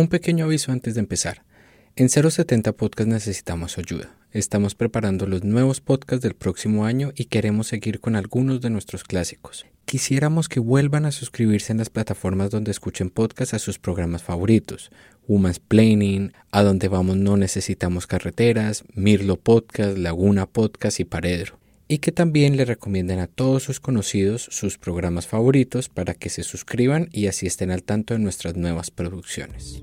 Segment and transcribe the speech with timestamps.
[0.00, 1.44] Un pequeño aviso antes de empezar.
[1.94, 4.16] En 070 Podcast necesitamos ayuda.
[4.32, 9.04] Estamos preparando los nuevos podcasts del próximo año y queremos seguir con algunos de nuestros
[9.04, 9.66] clásicos.
[9.84, 14.90] Quisiéramos que vuelvan a suscribirse en las plataformas donde escuchen podcasts a sus programas favoritos.
[15.28, 21.59] Woman's Planning, A Donde Vamos No Necesitamos Carreteras, Mirlo Podcast, Laguna Podcast y Paredro
[21.90, 26.44] y que también le recomienden a todos sus conocidos sus programas favoritos para que se
[26.44, 29.82] suscriban y así estén al tanto de nuestras nuevas producciones.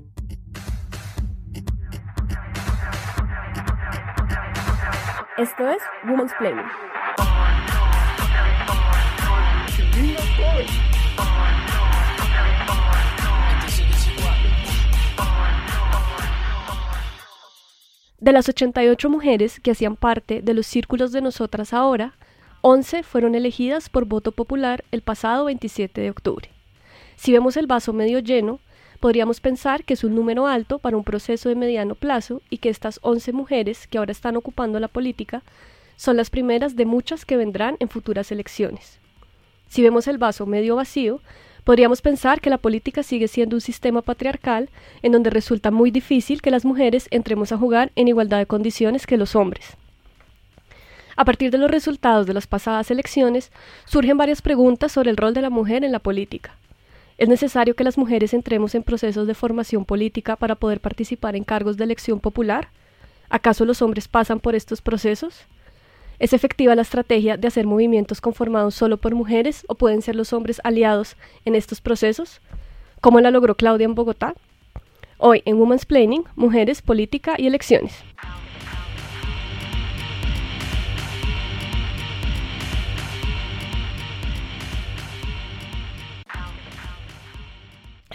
[5.36, 6.64] Esto es Woman's Planning.
[18.20, 22.14] De las 88 mujeres que hacían parte de los círculos de nosotras ahora,
[22.62, 26.50] 11 fueron elegidas por voto popular el pasado 27 de octubre.
[27.14, 28.58] Si vemos el vaso medio lleno,
[28.98, 32.70] podríamos pensar que es un número alto para un proceso de mediano plazo y que
[32.70, 35.44] estas 11 mujeres que ahora están ocupando la política
[35.94, 38.98] son las primeras de muchas que vendrán en futuras elecciones.
[39.68, 41.20] Si vemos el vaso medio vacío,
[41.68, 44.70] Podríamos pensar que la política sigue siendo un sistema patriarcal
[45.02, 49.06] en donde resulta muy difícil que las mujeres entremos a jugar en igualdad de condiciones
[49.06, 49.76] que los hombres.
[51.14, 53.52] A partir de los resultados de las pasadas elecciones,
[53.84, 56.56] surgen varias preguntas sobre el rol de la mujer en la política.
[57.18, 61.44] ¿Es necesario que las mujeres entremos en procesos de formación política para poder participar en
[61.44, 62.68] cargos de elección popular?
[63.28, 65.44] ¿Acaso los hombres pasan por estos procesos?
[66.18, 70.32] ¿Es efectiva la estrategia de hacer movimientos conformados solo por mujeres o pueden ser los
[70.32, 72.40] hombres aliados en estos procesos?
[73.00, 74.34] ¿Cómo la logró Claudia en Bogotá?
[75.18, 77.92] Hoy en Women's Planning, Mujeres, Política y Elecciones.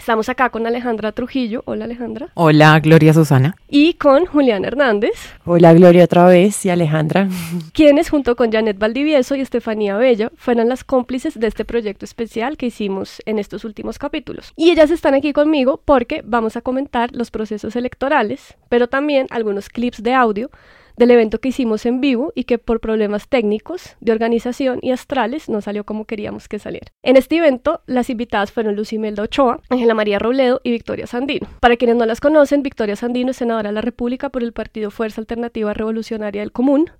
[0.04, 1.62] Estamos acá con Alejandra Trujillo.
[1.64, 2.28] Hola Alejandra.
[2.34, 3.56] Hola Gloria Susana.
[3.70, 5.14] Y con Julián Hernández.
[5.46, 7.30] Hola Gloria otra vez y Alejandra.
[7.72, 12.58] Quienes junto con Janet Valdivieso y Estefanía Bello fueron las cómplices de este proyecto especial
[12.58, 14.52] que hicimos en estos últimos capítulos.
[14.56, 19.70] Y ellas están aquí conmigo porque vamos a comentar los procesos electorales, pero también algunos
[19.70, 20.50] clips de audio
[20.96, 25.48] del evento que hicimos en vivo y que por problemas técnicos de organización y astrales
[25.48, 26.92] no salió como queríamos que saliera.
[27.02, 31.46] En este evento, las invitadas fueron Lucimelda Ochoa, Ángela María Robledo y Victoria Sandino.
[31.60, 34.90] Para quienes no las conocen, Victoria Sandino es senadora de la República por el partido
[34.90, 36.90] Fuerza Alternativa Revolucionaria del Común.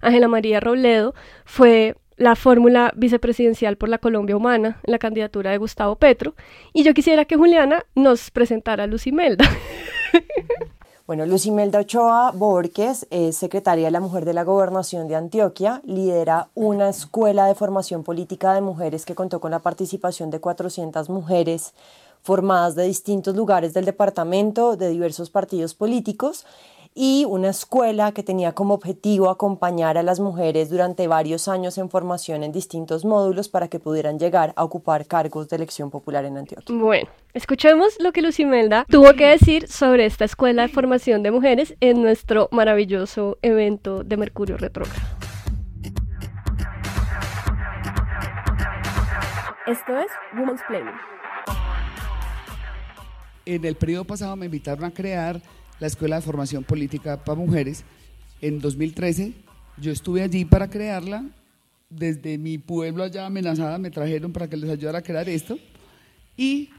[0.00, 5.58] Ángela María Robledo fue la fórmula vicepresidencial por la Colombia Humana en la candidatura de
[5.58, 6.34] Gustavo Petro.
[6.72, 9.44] Y yo quisiera que Juliana nos presentara a Lucimelda.
[11.06, 16.48] Bueno, Lucimelda Ochoa Borges es secretaria de la Mujer de la Gobernación de Antioquia, lidera
[16.54, 21.74] una escuela de formación política de mujeres que contó con la participación de 400 mujeres
[22.22, 26.46] formadas de distintos lugares del departamento, de diversos partidos políticos,
[26.94, 31.90] y una escuela que tenía como objetivo acompañar a las mujeres durante varios años en
[31.90, 36.38] formación en distintos módulos para que pudieran llegar a ocupar cargos de elección popular en
[36.38, 36.74] Antioquia.
[36.76, 41.74] Bueno, escuchemos lo que Lucimelda tuvo que decir sobre esta escuela de formación de mujeres
[41.80, 45.00] en nuestro maravilloso evento de Mercurio Retrógrado.
[49.66, 50.94] Esto es Women's Planning.
[53.46, 55.40] En el periodo pasado me invitaron a crear
[55.84, 57.84] la Escuela de Formación Política para Mujeres.
[58.40, 59.34] En 2013
[59.76, 61.26] yo estuve allí para crearla.
[61.90, 65.58] Desde mi pueblo allá amenazada me trajeron para que les ayudara a crear esto.
[66.38, 66.70] Y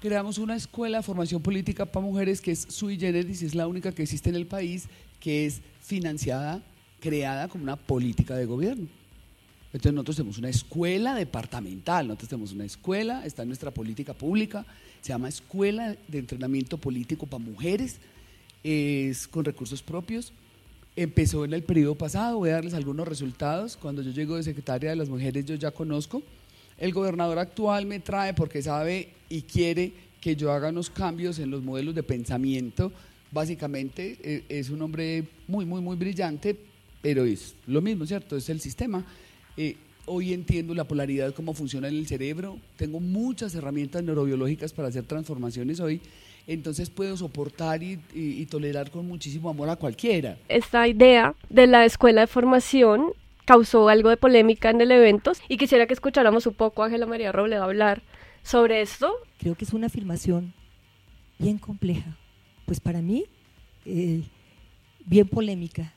[0.00, 3.90] creamos una escuela de formación política para mujeres que es sui generis, es la única
[3.90, 4.86] que existe en el país,
[5.18, 6.62] que es financiada,
[7.00, 8.86] creada como una política de gobierno.
[9.72, 14.64] Entonces nosotros tenemos una escuela departamental, nosotros tenemos una escuela, está en nuestra política pública,
[15.00, 17.98] se llama Escuela de Entrenamiento Político para Mujeres,
[18.64, 20.32] es con recursos propios.
[20.96, 23.76] Empezó en el periodo pasado, voy a darles algunos resultados.
[23.76, 26.22] Cuando yo llego de secretaria de las mujeres, yo ya conozco.
[26.78, 31.50] El gobernador actual me trae porque sabe y quiere que yo haga unos cambios en
[31.50, 32.90] los modelos de pensamiento.
[33.30, 36.56] Básicamente eh, es un hombre muy, muy, muy brillante,
[37.02, 38.36] pero es lo mismo, ¿cierto?
[38.36, 39.04] Es el sistema.
[39.56, 42.58] Eh, hoy entiendo la polaridad, cómo funciona en el cerebro.
[42.76, 46.00] Tengo muchas herramientas neurobiológicas para hacer transformaciones hoy
[46.46, 50.36] entonces puedo soportar y, tolerar con muchísimo amor a cualquiera.
[50.48, 53.12] Esta idea de la escuela de formación
[53.44, 57.06] causó algo de polémica en el evento y quisiera que escucháramos un poco a Ángela
[57.06, 58.02] María Robledo hablar
[58.42, 59.14] sobre esto.
[59.38, 60.52] Creo que es una afirmación
[61.38, 62.16] bien compleja,
[62.66, 63.24] pues para mí
[63.86, 64.22] eh,
[65.04, 65.92] bien polémica.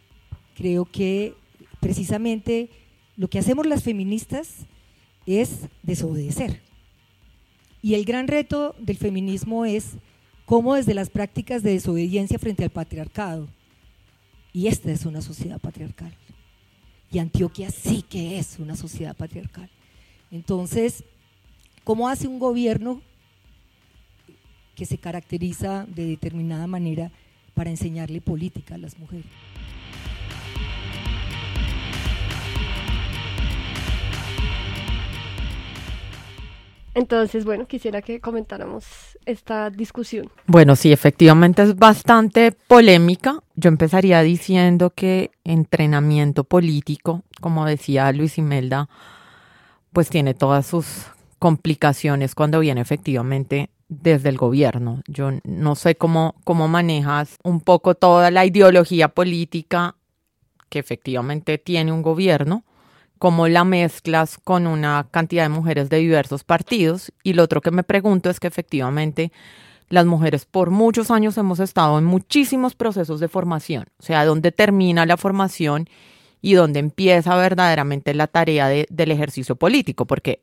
[0.56, 1.34] Creo que
[1.80, 2.70] precisamente
[3.16, 4.66] lo que hacemos las feministas
[5.26, 6.62] es desobedecer.
[7.82, 9.98] Y el gran reto del feminismo es
[10.48, 13.50] cómo desde las prácticas de desobediencia frente al patriarcado,
[14.54, 16.16] y esta es una sociedad patriarcal,
[17.12, 19.70] y Antioquia sí que es una sociedad patriarcal.
[20.32, 21.04] Entonces,
[21.84, 23.02] ¿cómo hace un gobierno
[24.74, 27.12] que se caracteriza de determinada manera
[27.54, 29.26] para enseñarle política a las mujeres?
[36.98, 40.32] Entonces, bueno, quisiera que comentáramos esta discusión.
[40.48, 43.44] Bueno, sí, efectivamente es bastante polémica.
[43.56, 48.90] Yo empezaría diciendo que entrenamiento político, como decía Luis Imelda,
[49.94, 51.06] pues tiene todas sus
[51.38, 55.04] complicaciones cuando viene efectivamente desde el gobierno.
[55.08, 59.98] Yo no sé cómo, cómo manejas un poco toda la ideología política
[60.70, 62.64] que efectivamente tiene un gobierno
[63.18, 67.12] cómo la mezclas con una cantidad de mujeres de diversos partidos.
[67.24, 69.32] Y lo otro que me pregunto es que efectivamente
[69.90, 74.52] las mujeres por muchos años hemos estado en muchísimos procesos de formación, o sea, dónde
[74.52, 75.88] termina la formación
[76.42, 80.42] y dónde empieza verdaderamente la tarea del ejercicio político, porque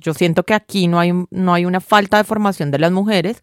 [0.00, 3.42] yo siento que aquí no hay, no hay una falta de formación de las mujeres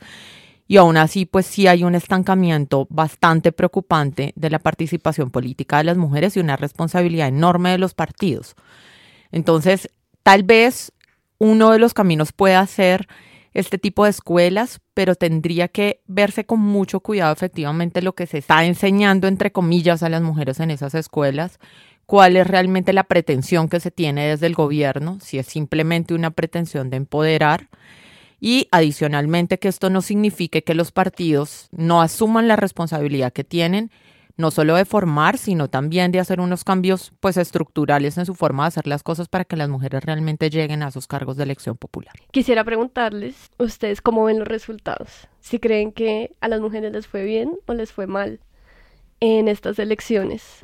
[0.68, 5.86] y aún así pues sí hay un estancamiento bastante preocupante de la participación política de
[5.86, 8.56] las mujeres y una responsabilidad enorme de los partidos.
[9.32, 9.90] Entonces,
[10.24, 10.92] tal vez
[11.38, 13.08] uno de los caminos pueda ser
[13.54, 18.38] este tipo de escuelas, pero tendría que verse con mucho cuidado efectivamente lo que se
[18.40, 21.60] está enseñando, entre comillas, a las mujeres en esas escuelas,
[22.06, 26.32] cuál es realmente la pretensión que se tiene desde el gobierno, si es simplemente una
[26.32, 27.70] pretensión de empoderar
[28.40, 33.92] y adicionalmente que esto no signifique que los partidos no asuman la responsabilidad que tienen
[34.38, 38.64] no solo de formar, sino también de hacer unos cambios pues estructurales en su forma
[38.64, 41.76] de hacer las cosas para que las mujeres realmente lleguen a esos cargos de elección
[41.76, 42.14] popular.
[42.32, 47.24] Quisiera preguntarles, ustedes cómo ven los resultados, si creen que a las mujeres les fue
[47.24, 48.40] bien o les fue mal
[49.20, 50.64] en estas elecciones,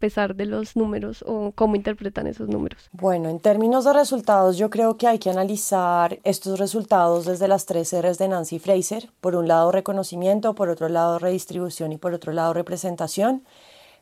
[0.00, 2.88] pesar de los números o cómo interpretan esos números?
[2.90, 7.66] Bueno, en términos de resultados, yo creo que hay que analizar estos resultados desde las
[7.66, 9.10] tres R's de Nancy Fraser.
[9.20, 13.44] Por un lado, reconocimiento, por otro lado, redistribución y por otro lado, representación.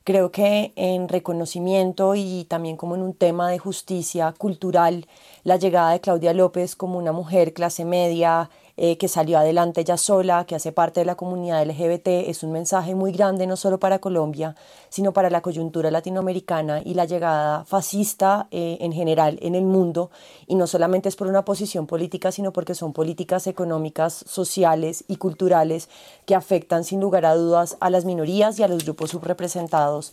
[0.04, 5.06] Creo que en reconocimiento y también como en un tema de justicia cultural,
[5.42, 8.48] la llegada de Claudia López como una mujer clase media,
[8.80, 12.52] eh, que salió adelante ya sola, que hace parte de la comunidad LGBT, es un
[12.52, 14.54] mensaje muy grande no solo para Colombia,
[14.88, 20.12] sino para la coyuntura latinoamericana y la llegada fascista eh, en general en el mundo,
[20.46, 25.16] y no solamente es por una posición política, sino porque son políticas económicas, sociales y
[25.16, 25.88] culturales
[26.24, 30.12] que afectan sin lugar a dudas a las minorías y a los grupos subrepresentados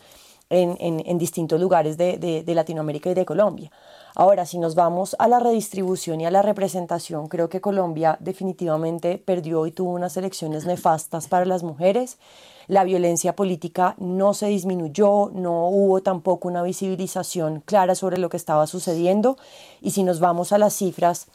[0.49, 3.71] en, distintos lugares de Latinoamérica y de Colombia.
[4.17, 9.17] Ahora, si nos vamos a la redistribución y a la representación, creo que Colombia definitivamente
[9.17, 12.17] perdió y tuvo unas elecciones nefastas para las mujeres.
[12.67, 18.37] La violencia política no se disminuyó, no hubo tampoco una visibilización clara sobre lo que
[18.37, 19.37] estaba sucediendo.
[19.81, 21.27] Y si nos vamos a las cifras,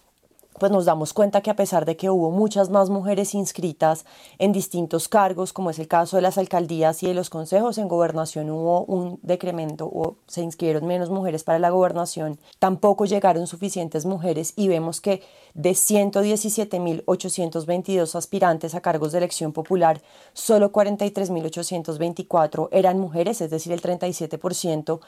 [0.61, 4.05] pues nos damos cuenta que a pesar de que hubo muchas más mujeres inscritas
[4.39, 7.89] en distintos cargos, como es el caso de las alcaldías y de los consejos, en
[7.89, 14.05] gobernación hubo un decremento o se inscribieron menos mujeres para la gobernación, tampoco llegaron suficientes
[14.05, 15.23] mujeres y vemos que
[15.55, 20.03] de 117.822 aspirantes a cargos de elección popular,
[20.35, 25.01] solo 43.824 eran mujeres, es decir, el 37%,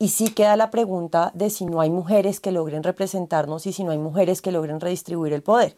[0.00, 3.84] y sí queda la pregunta de si no hay mujeres que logren representarnos y si
[3.84, 5.76] no hay mujeres que logren redistribuir el poder.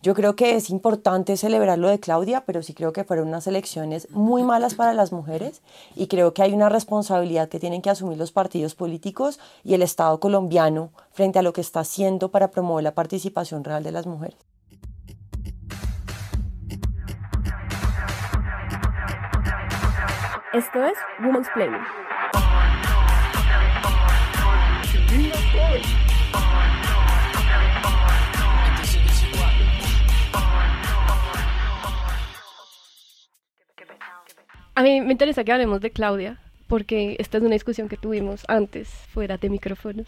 [0.00, 3.46] Yo creo que es importante celebrar lo de Claudia, pero sí creo que fueron unas
[3.46, 5.60] elecciones muy malas para las mujeres
[5.94, 9.82] y creo que hay una responsabilidad que tienen que asumir los partidos políticos y el
[9.82, 14.06] Estado colombiano frente a lo que está haciendo para promover la participación real de las
[14.06, 14.38] mujeres.
[20.54, 22.07] Esto es Women's Planning.
[34.78, 36.38] A mí me interesa que hablemos de Claudia,
[36.68, 40.06] porque esta es una discusión que tuvimos antes, fuera de micrófonos.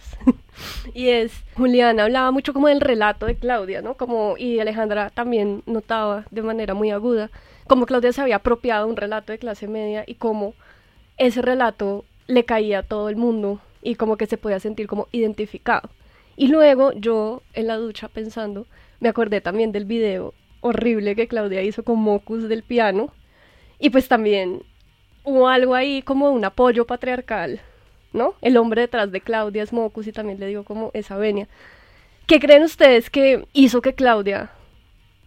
[0.94, 3.94] y es, Juliana hablaba mucho como del relato de Claudia, ¿no?
[3.94, 7.30] Como, y Alejandra también notaba de manera muy aguda,
[7.66, 10.54] como Claudia se había apropiado un relato de clase media y cómo
[11.16, 15.08] ese relato le caía a todo el mundo y como que se podía sentir como
[15.12, 15.90] identificado.
[16.36, 18.66] Y luego yo en la ducha pensando,
[19.00, 23.12] me acordé también del video horrible que Claudia hizo con Mocus del piano
[23.78, 24.62] y pues también
[25.24, 27.60] hubo algo ahí como un apoyo patriarcal,
[28.12, 28.34] ¿no?
[28.42, 31.48] El hombre detrás de Claudia es Mocus y también le digo como esa venia.
[32.26, 34.50] ¿Qué creen ustedes que hizo que Claudia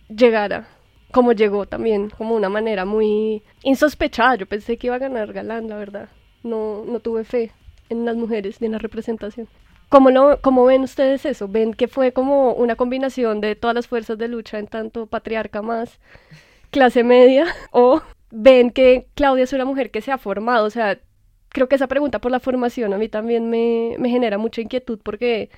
[0.10, 0.68] llegara
[1.12, 4.36] como llegó también, como una manera muy insospechada.
[4.36, 6.10] Yo pensé que iba a ganar Galán, la verdad.
[6.42, 7.52] No, no tuve fe
[7.90, 9.48] en las mujeres ni en la representación.
[9.90, 11.48] ¿Cómo, lo, ¿Cómo ven ustedes eso?
[11.48, 15.62] ¿Ven que fue como una combinación de todas las fuerzas de lucha en tanto patriarca
[15.62, 16.00] más
[16.72, 17.46] clase media?
[17.72, 20.66] ¿O ven que Claudia es una mujer que se ha formado?
[20.66, 21.00] O sea,
[21.50, 25.00] creo que esa pregunta por la formación a mí también me, me genera mucha inquietud
[25.04, 25.52] porque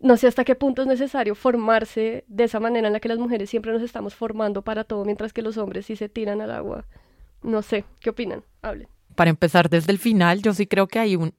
[0.00, 3.18] no sé hasta qué punto es necesario formarse de esa manera en la que las
[3.18, 6.50] mujeres siempre nos estamos formando para todo, mientras que los hombres sí se tiran al
[6.50, 6.84] agua.
[7.42, 8.42] No sé, ¿qué opinan?
[8.62, 8.88] Hablen.
[9.14, 11.32] Para empezar desde el final, yo sí creo que hay un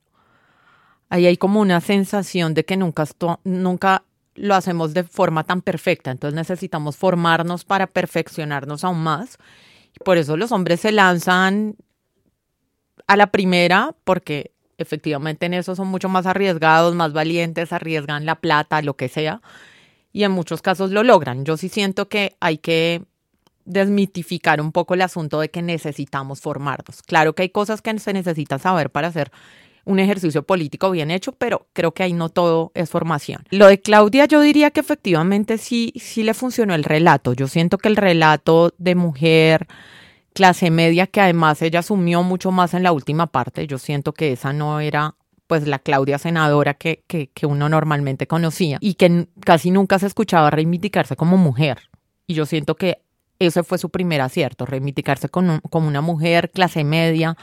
[1.10, 3.06] ahí hay como una sensación de que nunca
[3.44, 4.04] nunca
[4.36, 9.38] lo hacemos de forma tan perfecta, entonces necesitamos formarnos para perfeccionarnos aún más.
[9.94, 11.75] Y por eso los hombres se lanzan
[13.08, 18.36] a la primera porque efectivamente en eso son mucho más arriesgados, más valientes, arriesgan la
[18.36, 19.42] plata, lo que sea,
[20.13, 21.44] y en muchos casos lo logran.
[21.44, 23.04] Yo sí siento que hay que
[23.66, 27.04] desmitificar un poco el asunto de que necesitamos formarnos.
[27.04, 29.32] Claro que hay cosas que se necesitan saber para hacer
[29.89, 33.43] un ejercicio político bien hecho, pero creo que ahí no todo es formación.
[33.50, 37.34] Lo de Claudia yo diría que efectivamente sí, sí le funcionó el relato.
[37.34, 39.67] Yo siento que el relato de mujer
[40.34, 43.65] clase media que además ella asumió mucho más en la última parte.
[43.65, 45.15] Yo siento que esa no era
[45.48, 50.51] pues la Claudia senadora que, que, uno normalmente conocía y que casi nunca se escuchaba
[50.51, 51.89] reivindicarse como mujer.
[52.27, 53.01] Y yo siento que
[53.39, 57.38] ese fue su primer acierto, reivindicarse como, como una mujer clase media,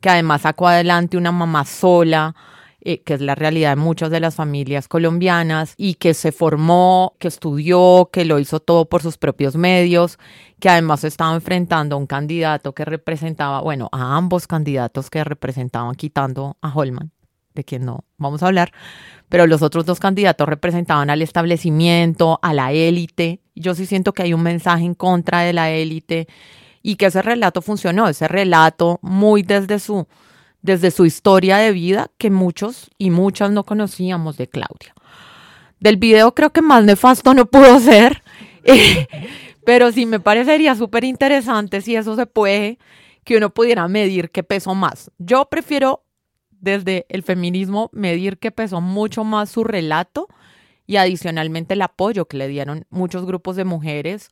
[0.00, 2.34] que además sacó adelante una mamá sola,
[2.80, 7.14] eh, que es la realidad de muchas de las familias colombianas, y que se formó,
[7.20, 10.18] que estudió, que lo hizo todo por sus propios medios,
[10.58, 15.94] que además estaba enfrentando a un candidato que representaba, bueno, a ambos candidatos que representaban
[15.94, 17.12] quitando a Holman,
[17.54, 18.72] de quien no vamos a hablar,
[19.28, 23.40] pero los otros dos candidatos representaban al establecimiento, a la élite.
[23.54, 26.28] Yo sí siento que hay un mensaje en contra de la élite
[26.82, 30.06] y que ese relato funcionó, ese relato muy desde su
[30.62, 34.94] desde su historia de vida que muchos y muchas no conocíamos de Claudia.
[35.80, 38.22] Del video creo que más nefasto no pudo ser,
[39.66, 42.78] pero sí me parecería súper interesante si eso se puede,
[43.24, 45.10] que uno pudiera medir qué pesó más.
[45.18, 46.04] Yo prefiero
[46.62, 50.28] desde el feminismo medir qué pesó mucho más su relato
[50.86, 54.30] y adicionalmente el apoyo que le dieron muchos grupos de mujeres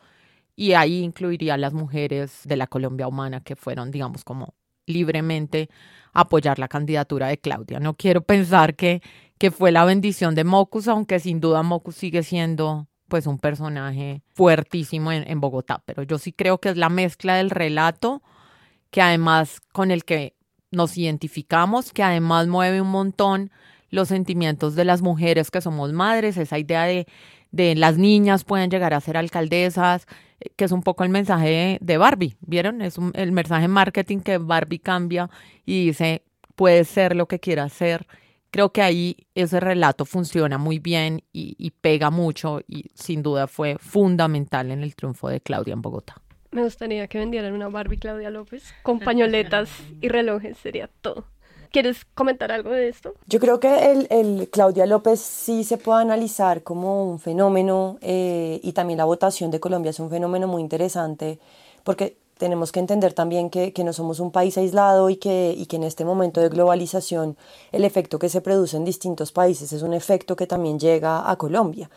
[0.55, 4.55] y ahí incluiría a las mujeres de la Colombia humana que fueron, digamos, como
[4.87, 5.69] libremente
[6.13, 7.81] apoyar la candidatura de Claudia.
[7.81, 9.03] No quiero pensar que,
[9.37, 14.23] que fue la bendición de Mocus, aunque sin duda Mocus sigue siendo pues un personaje
[14.29, 18.23] fuertísimo en, en Bogotá, pero yo sí creo que es la mezcla del relato
[18.93, 20.35] que además con el que
[20.71, 23.51] nos identificamos, que además mueve un montón
[23.91, 27.07] los sentimientos de las mujeres que somos madres, esa idea de,
[27.51, 30.07] de las niñas pueden llegar a ser alcaldesas,
[30.57, 32.81] que es un poco el mensaje de Barbie, ¿vieron?
[32.81, 35.29] Es el mensaje marketing que Barbie cambia
[35.67, 36.23] y dice,
[36.55, 38.07] puede ser lo que quiera ser.
[38.51, 43.47] Creo que ahí ese relato funciona muy bien y, y pega mucho y sin duda
[43.47, 46.21] fue fundamental en el triunfo de Claudia en Bogotá.
[46.53, 51.25] Me gustaría que vendieran una Barbie Claudia López con pañoletas y relojes, sería todo.
[51.71, 53.15] ¿Quieres comentar algo de esto?
[53.27, 58.59] Yo creo que el, el Claudia López sí se puede analizar como un fenómeno eh,
[58.65, 61.39] y también la votación de Colombia es un fenómeno muy interesante
[61.85, 65.67] porque tenemos que entender también que, que, no somos un país aislado y que, y
[65.67, 67.37] que en este momento de globalización
[67.71, 71.37] el efecto que se produce en distintos países es un efecto que también llega a
[71.37, 71.89] Colombia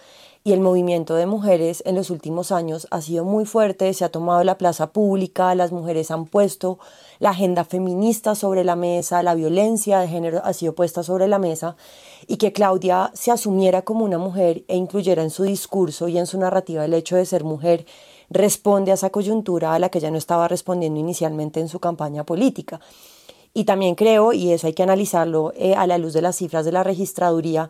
[0.46, 4.10] y el movimiento de mujeres en los últimos años ha sido muy fuerte, se ha
[4.10, 6.80] tomado la plaza pública, las mujeres han puesto
[7.20, 11.40] la agenda feminista sobre la mesa, la violencia de género ha sido puesta sobre la
[11.40, 11.78] mesa
[12.28, 16.28] y que Claudia se asumiera como una mujer e incluyera en su discurso y en
[16.28, 17.86] su narrativa el hecho de ser mujer
[18.30, 22.26] responde a esa coyuntura a la que ya no estaba respondiendo inicialmente en su campaña
[22.26, 22.82] política.
[23.54, 26.66] Y también creo, y eso hay que analizarlo eh, a la luz de las cifras
[26.66, 27.70] de la registraduría,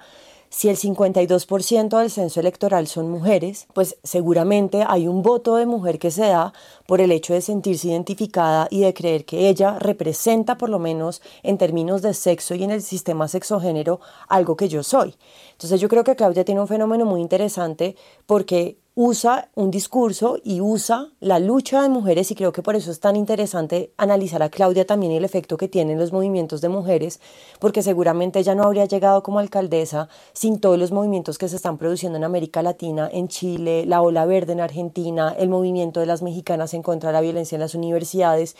[0.53, 5.97] si el 52% del censo electoral son mujeres, pues seguramente hay un voto de mujer
[5.97, 6.53] que se da
[6.85, 11.23] por el hecho de sentirse identificada y de creer que ella representa, por lo menos
[11.41, 15.15] en términos de sexo y en el sistema sexogénero, algo que yo soy.
[15.53, 17.95] Entonces yo creo que Claudia tiene un fenómeno muy interesante
[18.27, 22.91] porque usa un discurso y usa la lucha de mujeres y creo que por eso
[22.91, 27.19] es tan interesante analizar a Claudia también el efecto que tienen los movimientos de mujeres,
[27.59, 31.79] porque seguramente ella no habría llegado como alcaldesa sin todos los movimientos que se están
[31.79, 36.21] produciendo en América Latina, en Chile, la ola verde en Argentina, el movimiento de las
[36.21, 38.55] mexicanas en contra de la violencia en las universidades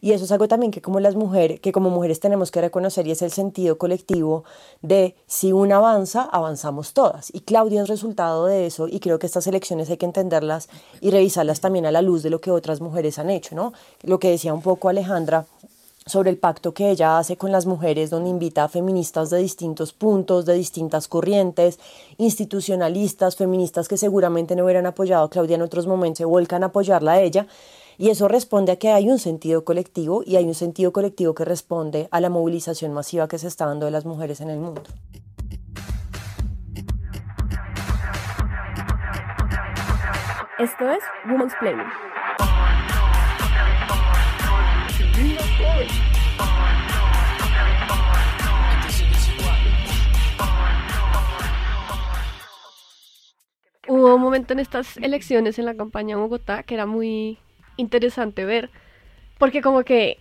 [0.00, 3.06] Y eso es algo también que como las mujeres, que como mujeres tenemos que reconocer
[3.06, 4.44] y es el sentido colectivo
[4.82, 7.34] de si una avanza, avanzamos todas.
[7.34, 10.68] Y Claudia es resultado de eso y creo que estas elecciones hay que entenderlas
[11.00, 13.72] y revisarlas también a la luz de lo que otras mujeres han hecho, ¿no?
[14.02, 15.46] Lo que decía un poco Alejandra
[16.08, 19.92] sobre el pacto que ella hace con las mujeres, donde invita a feministas de distintos
[19.92, 21.78] puntos, de distintas corrientes,
[22.16, 26.66] institucionalistas, feministas que seguramente no hubieran apoyado a Claudia en otros momentos, se vuelcan a
[26.66, 27.46] apoyarla a ella.
[28.00, 31.44] Y eso responde a que hay un sentido colectivo y hay un sentido colectivo que
[31.44, 34.84] responde a la movilización masiva que se está dando de las mujeres en el mundo.
[40.60, 41.86] Esto es Women's Planning.
[53.88, 57.38] Hubo un momento en estas elecciones en la campaña de Bogotá que era muy
[57.78, 58.68] interesante ver,
[59.38, 60.18] porque como que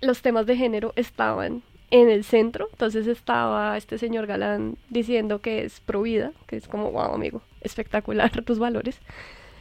[0.00, 5.64] los temas de género estaban en el centro, entonces estaba este señor Galán diciendo que
[5.64, 8.98] es pro vida, que es como, wow amigo, espectacular tus valores,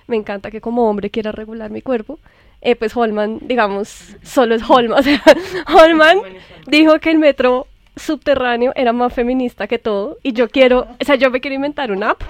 [0.07, 2.19] me encanta que como hombre quiera regular mi cuerpo,
[2.61, 5.21] eh, pues Holman, digamos, solo es Holman, o sea,
[5.67, 6.19] Holman
[6.67, 11.15] dijo que el metro subterráneo era más feminista que todo, y yo quiero, o sea,
[11.15, 12.23] yo me quiero inventar una app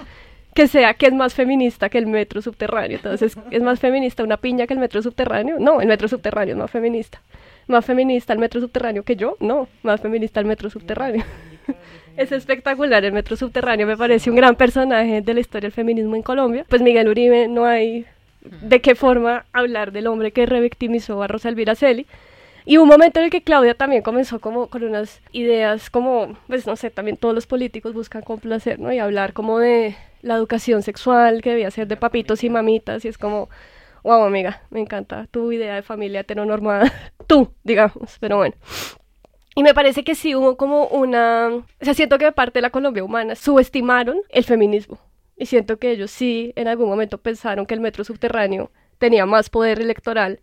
[0.56, 2.96] que sea que es más feminista que el metro subterráneo.
[2.96, 5.58] Entonces, ¿es más feminista una piña que el metro subterráneo?
[5.60, 7.20] No, el metro subterráneo es más feminista.
[7.68, 9.36] ¿Más feminista el metro subterráneo que yo?
[9.38, 11.24] No, más feminista el metro subterráneo.
[12.16, 16.16] Es espectacular el metro subterráneo, me parece un gran personaje de la historia del feminismo
[16.16, 16.64] en Colombia.
[16.66, 18.06] Pues Miguel Uribe, no hay
[18.40, 22.06] de qué forma hablar del hombre que revictimizó a Rosa Elvira Celi.
[22.68, 26.66] Y un momento en el que Claudia también comenzó como con unas ideas como, pues
[26.66, 28.92] no sé, también todos los políticos buscan complacer, ¿no?
[28.92, 33.08] Y hablar como de la educación sexual que debía ser de papitos y mamitas y
[33.08, 33.48] es como,
[34.02, 36.92] wow, amiga, me encanta tu idea de familia heteronormada,
[37.28, 38.56] tú, digamos, pero bueno.
[39.54, 42.62] Y me parece que sí hubo como una, o sea, siento que de parte de
[42.62, 44.98] la Colombia humana subestimaron el feminismo
[45.36, 49.50] y siento que ellos sí en algún momento pensaron que el metro subterráneo tenía más
[49.50, 50.40] poder electoral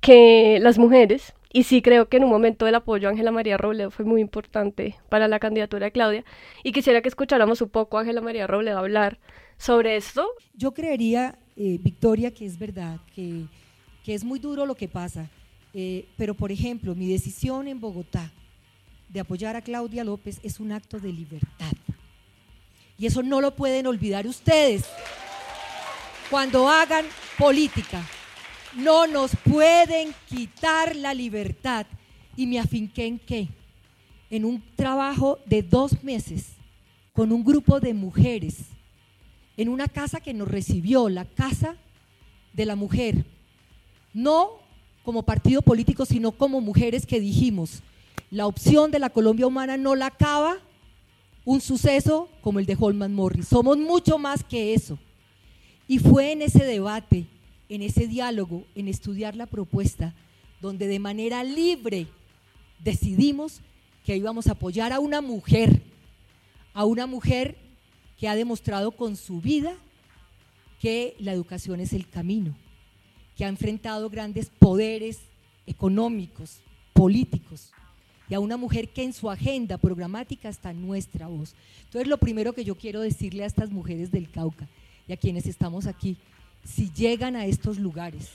[0.00, 3.56] que las mujeres y sí creo que en un momento el apoyo a Ángela María
[3.56, 6.24] Robledo fue muy importante para la candidatura de Claudia.
[6.62, 9.18] Y quisiera que escucháramos un poco a Ángela María Robledo hablar
[9.56, 10.28] sobre esto.
[10.54, 13.44] Yo creería, eh, Victoria, que es verdad, que,
[14.04, 15.30] que, es muy duro lo que pasa.
[15.72, 18.30] Eh, pero, por ejemplo, mi decisión en Bogotá
[19.08, 21.72] de apoyar a Claudia López es un acto de libertad.
[22.98, 24.84] Y eso no lo pueden olvidar ustedes
[26.30, 27.04] cuando hagan
[27.38, 28.02] política
[28.76, 31.86] no nos pueden quitar la libertad.
[32.36, 33.48] Y me afinqué en qué?
[34.30, 36.52] En un trabajo de dos meses
[37.12, 38.56] con un grupo de mujeres
[39.56, 41.76] en una casa que nos recibió, la Casa
[42.52, 43.24] de la Mujer.
[44.12, 44.50] No
[45.02, 47.82] como partido político, sino como mujeres que dijimos,
[48.30, 50.58] la opción de la Colombia humana no la acaba
[51.44, 53.48] un suceso como el de Holman Morris.
[53.48, 54.98] Somos mucho más que eso.
[55.88, 57.26] Y fue en ese debate
[57.68, 60.14] en ese diálogo, en estudiar la propuesta,
[60.60, 62.06] donde de manera libre
[62.82, 63.60] decidimos
[64.04, 65.82] que íbamos a apoyar a una mujer,
[66.74, 67.56] a una mujer
[68.18, 69.74] que ha demostrado con su vida
[70.80, 72.56] que la educación es el camino,
[73.36, 75.20] que ha enfrentado grandes poderes
[75.66, 76.60] económicos,
[76.92, 77.72] políticos,
[78.28, 81.54] y a una mujer que en su agenda programática está nuestra voz.
[81.84, 84.68] Entonces, lo primero que yo quiero decirle a estas mujeres del Cauca
[85.06, 86.16] y a quienes estamos aquí
[86.66, 88.30] si llegan a estos lugares,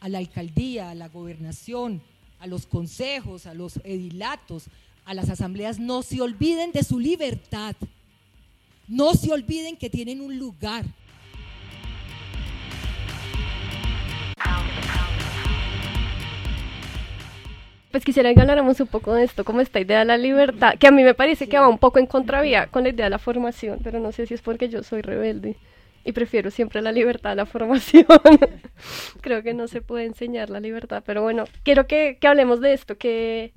[0.00, 2.02] a la alcaldía, a la gobernación,
[2.38, 4.64] a los consejos, a los edilatos,
[5.04, 7.74] a las asambleas, no se olviden de su libertad.
[8.88, 10.84] No se olviden que tienen un lugar.
[17.90, 20.86] Pues quisiera que habláramos un poco de esto, como esta idea de la libertad, que
[20.86, 23.18] a mí me parece que va un poco en contravía con la idea de la
[23.18, 25.56] formación, pero no sé si es porque yo soy rebelde
[26.04, 28.06] y prefiero siempre la libertad a la formación.
[29.20, 32.72] Creo que no se puede enseñar la libertad, pero bueno, quiero que, que hablemos de
[32.72, 33.52] esto, que,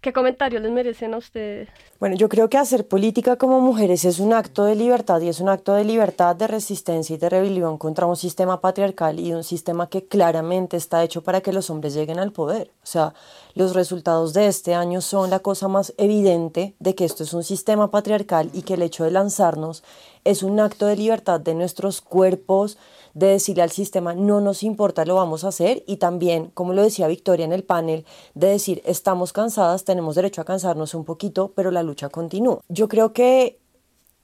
[0.00, 1.68] ¿Qué comentarios les merecen a ustedes?
[1.98, 5.40] Bueno, yo creo que hacer política como mujeres es un acto de libertad y es
[5.40, 9.42] un acto de libertad, de resistencia y de rebelión contra un sistema patriarcal y un
[9.42, 12.70] sistema que claramente está hecho para que los hombres lleguen al poder.
[12.82, 13.14] O sea,
[13.54, 17.42] los resultados de este año son la cosa más evidente de que esto es un
[17.42, 19.82] sistema patriarcal y que el hecho de lanzarnos
[20.24, 22.78] es un acto de libertad de nuestros cuerpos,
[23.16, 26.82] de decirle al sistema no nos importa, lo vamos a hacer y también, como lo
[26.82, 31.50] decía Victoria en el panel, de decir estamos cansadas, tenemos derecho a cansarnos un poquito,
[31.56, 32.60] pero la lucha continúa.
[32.68, 33.58] Yo creo que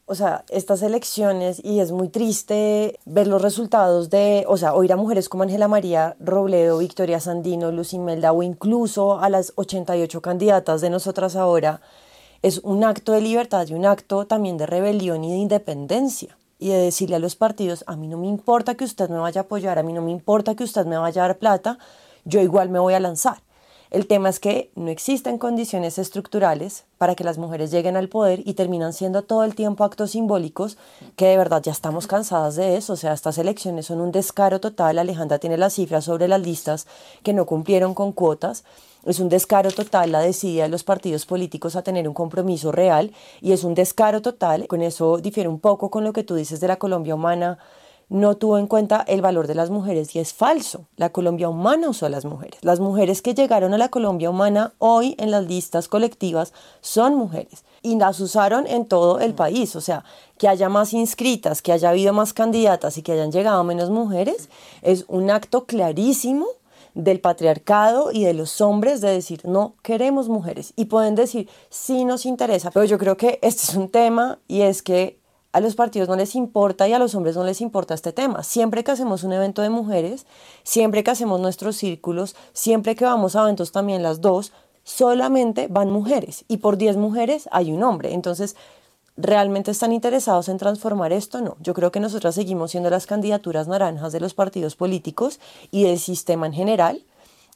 [0.04, 4.92] o sea, estas elecciones y es muy triste ver los resultados de, o sea, oír
[4.92, 10.20] a mujeres como Ángela María Robledo, Victoria Sandino, Lucy Melda o incluso a las 88
[10.20, 11.80] candidatas de nosotras ahora,
[12.42, 16.68] es un acto de libertad y un acto también de rebelión y de independencia y
[16.68, 19.44] de decirle a los partidos, a mí no me importa que usted me vaya a
[19.44, 21.78] apoyar, a mí no me importa que usted me vaya a dar plata,
[22.24, 23.42] yo igual me voy a lanzar.
[23.90, 28.40] El tema es que no existen condiciones estructurales para que las mujeres lleguen al poder
[28.46, 30.78] y terminan siendo todo el tiempo actos simbólicos
[31.14, 32.94] que de verdad ya estamos cansadas de eso.
[32.94, 34.98] O sea, estas elecciones son un descaro total.
[34.98, 36.86] Alejandra tiene las cifras sobre las listas
[37.22, 38.64] que no cumplieron con cuotas.
[39.04, 43.12] Es un descaro total la decidida de los partidos políticos a tener un compromiso real
[43.40, 44.68] y es un descaro total.
[44.68, 47.58] Con eso difiere un poco con lo que tú dices de la Colombia humana
[48.12, 50.86] no tuvo en cuenta el valor de las mujeres y es falso.
[50.96, 52.58] La Colombia humana usó a las mujeres.
[52.62, 57.64] Las mujeres que llegaron a la Colombia humana hoy en las listas colectivas son mujeres
[57.80, 59.74] y las usaron en todo el país.
[59.76, 60.04] O sea,
[60.36, 64.50] que haya más inscritas, que haya habido más candidatas y que hayan llegado menos mujeres
[64.82, 66.46] es un acto clarísimo
[66.94, 72.04] del patriarcado y de los hombres de decir no queremos mujeres y pueden decir sí
[72.04, 75.18] nos interesa, pero yo creo que este es un tema y es que
[75.52, 78.42] a los partidos no les importa y a los hombres no les importa este tema.
[78.42, 80.26] Siempre que hacemos un evento de mujeres,
[80.62, 84.52] siempre que hacemos nuestros círculos, siempre que vamos a eventos también las dos,
[84.82, 88.14] solamente van mujeres y por 10 mujeres hay un hombre.
[88.14, 88.56] Entonces,
[89.16, 91.40] ¿realmente están interesados en transformar esto?
[91.40, 91.56] No.
[91.60, 95.98] Yo creo que nosotras seguimos siendo las candidaturas naranjas de los partidos políticos y del
[95.98, 97.04] sistema en general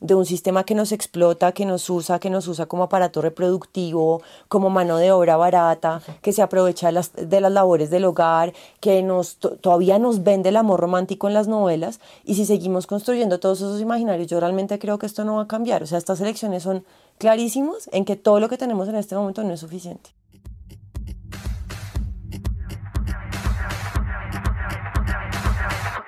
[0.00, 4.22] de un sistema que nos explota, que nos usa, que nos usa como aparato reproductivo,
[4.48, 9.36] como mano de obra barata, que se aprovecha de las, labores del hogar, que nos,
[9.36, 12.00] todavía nos vende el amor romántico en las novelas.
[12.24, 15.48] Y si seguimos construyendo todos esos imaginarios, yo realmente creo que esto no va a
[15.48, 15.82] cambiar.
[15.82, 16.84] O sea, estas elecciones son
[17.16, 20.10] clarísimas en que todo lo que tenemos en este momento no es suficiente.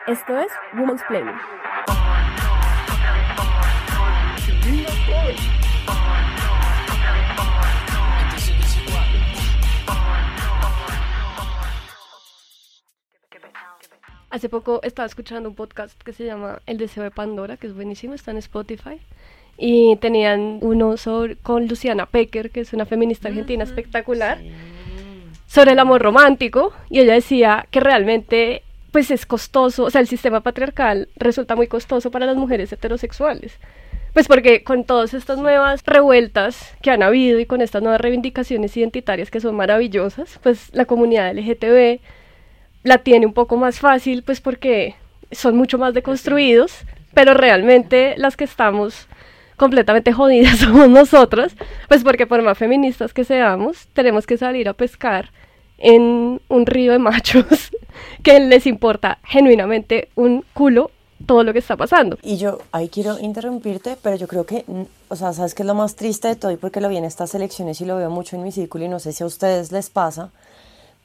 [0.09, 1.35] Esto es Women's Planning.
[14.31, 17.75] Hace poco estaba escuchando un podcast que se llama El Deseo de Pandora, que es
[17.75, 18.99] buenísimo, está en Spotify.
[19.59, 24.38] Y tenían uno sobre, con Luciana Pecker, que es una feminista argentina espectacular,
[25.47, 26.73] sobre el amor romántico.
[26.88, 28.62] Y ella decía que realmente
[28.99, 33.57] pues es costoso, o sea, el sistema patriarcal resulta muy costoso para las mujeres heterosexuales.
[34.13, 38.77] Pues porque con todas estas nuevas revueltas que han habido y con estas nuevas reivindicaciones
[38.77, 42.01] identitarias que son maravillosas, pues la comunidad LGTB
[42.83, 44.97] la tiene un poco más fácil, pues porque
[45.31, 46.79] son mucho más deconstruidos,
[47.15, 49.07] pero realmente las que estamos
[49.57, 51.55] completamente jodidas somos nosotras,
[51.87, 55.31] pues porque por más feministas que seamos, tenemos que salir a pescar
[55.79, 57.71] en un río de machos
[58.23, 60.91] que les importa genuinamente un culo
[61.27, 62.17] todo lo que está pasando.
[62.23, 64.64] Y yo ahí quiero interrumpirte, pero yo creo que,
[65.09, 66.53] o sea, ¿sabes qué es lo más triste de todo?
[66.53, 68.88] Y porque lo vi en estas elecciones y lo veo mucho en mi círculo y
[68.88, 70.31] no sé si a ustedes les pasa,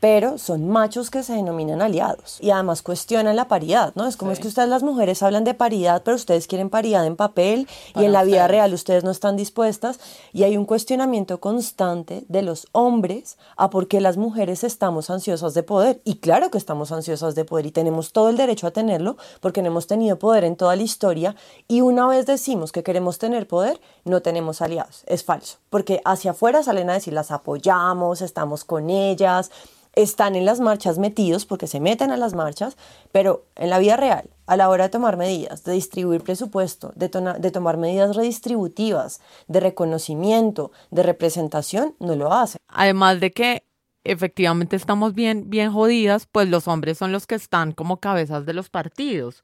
[0.04, 4.06] pero son machos que se denominan aliados y además cuestionan la paridad, ¿no?
[4.06, 7.16] Es como es que ustedes las mujeres hablan de paridad, pero ustedes quieren paridad en
[7.16, 10.02] papel y en la vida real ustedes no están dispuestas
[10.34, 15.54] y hay un cuestionamiento constante de los hombres a por qué las mujeres estamos ansiosas
[15.54, 18.72] de poder y claro que estamos ansiosas de poder y tenemos todo el derecho a
[18.72, 21.38] tenerlo porque no hemos tenido poder en toda la historia
[21.70, 25.06] y una vez decimos que queremos tener poder, no tenemos aliados.
[25.08, 29.50] Es falso, porque hacia afuera salen a decir las apoyamos, estamos con ellas,
[29.96, 32.78] están en las marchas metidos porque se meten a las marchas,
[33.12, 37.10] pero en la vida real, a la hora de tomar medidas, de distribuir presupuesto, de,
[37.10, 42.60] tomar medidas redistributivas, de reconocimiento, de representación, no lo hacen.
[42.68, 43.64] Además de que
[44.04, 48.54] efectivamente estamos bien, bien jodidas, pues los hombres son los que están como cabezas de
[48.54, 49.44] los partidos.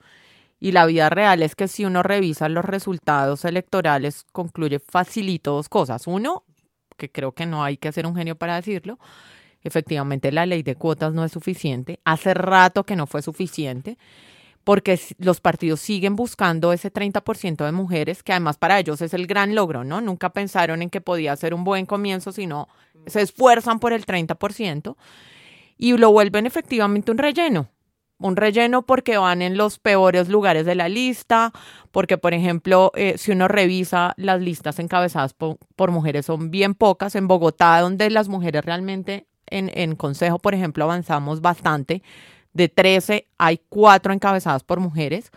[0.60, 5.70] Y la vida real es que si uno revisa los resultados electorales, concluye facilito dos
[5.70, 6.06] cosas.
[6.06, 6.44] Uno,
[6.98, 9.00] que creo que no hay que ser un genio para decirlo,
[9.64, 12.00] efectivamente la ley de cuotas no es suficiente.
[12.06, 13.98] Hace rato que no fue suficiente
[14.64, 19.26] porque los partidos siguen buscando ese 30% de mujeres, que además para ellos es el
[19.26, 20.02] gran logro, ¿no?
[20.02, 22.68] Nunca pensaron en que podía ser un buen comienzo, sino
[23.08, 24.96] se esfuerzan por el 30%
[25.78, 27.70] y lo vuelven efectivamente un relleno.
[28.20, 31.54] Un relleno porque van en los peores lugares de la lista,
[31.92, 37.16] porque por ejemplo, eh, si uno revisa las listas encabezadas por mujeres son bien pocas.
[37.16, 42.04] En Bogotá, donde las mujeres realmente en, Consejo, por ejemplo, avanzamos bastante.
[42.54, 45.32] De 13 hay cuatro encabezadas por mujeres.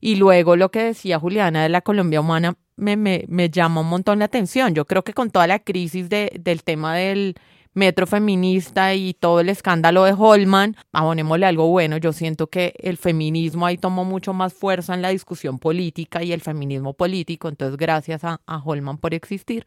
[0.00, 4.20] Y luego lo que decía Juliana de la Colombia Humana me, me, llama un montón
[4.20, 4.74] la atención.
[4.74, 7.34] Yo creo que con toda la crisis de, del tema del
[7.74, 11.98] metro feminista y todo el escándalo de Holman, abonémosle algo bueno.
[11.98, 16.32] Yo siento que el feminismo ahí tomó mucho más fuerza en la discusión política y
[16.32, 19.66] el feminismo político, entonces gracias a, a Holman por existir.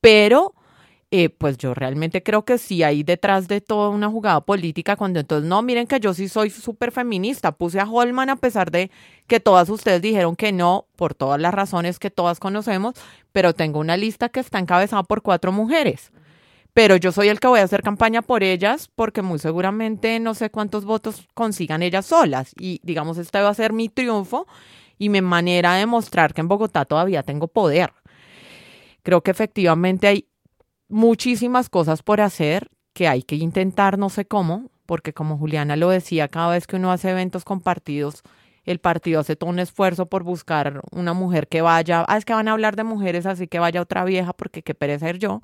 [0.00, 0.54] Pero
[1.14, 5.20] eh, pues yo realmente creo que sí hay detrás de toda una jugada política cuando
[5.20, 8.90] entonces no, miren que yo sí soy súper feminista, puse a Holman a pesar de
[9.26, 12.94] que todas ustedes dijeron que no, por todas las razones que todas conocemos,
[13.30, 16.12] pero tengo una lista que está encabezada por cuatro mujeres.
[16.72, 20.32] Pero yo soy el que voy a hacer campaña por ellas porque muy seguramente no
[20.32, 22.54] sé cuántos votos consigan ellas solas.
[22.58, 24.46] Y digamos, este va a ser mi triunfo
[24.96, 27.92] y mi manera de mostrar que en Bogotá todavía tengo poder.
[29.02, 30.26] Creo que efectivamente hay
[30.92, 35.88] muchísimas cosas por hacer que hay que intentar no sé cómo, porque como Juliana lo
[35.88, 38.22] decía, cada vez que uno hace eventos compartidos,
[38.64, 42.34] el partido hace todo un esfuerzo por buscar una mujer que vaya, ah, es que
[42.34, 45.40] van a hablar de mujeres, así que vaya otra vieja, porque qué pereza ir yo.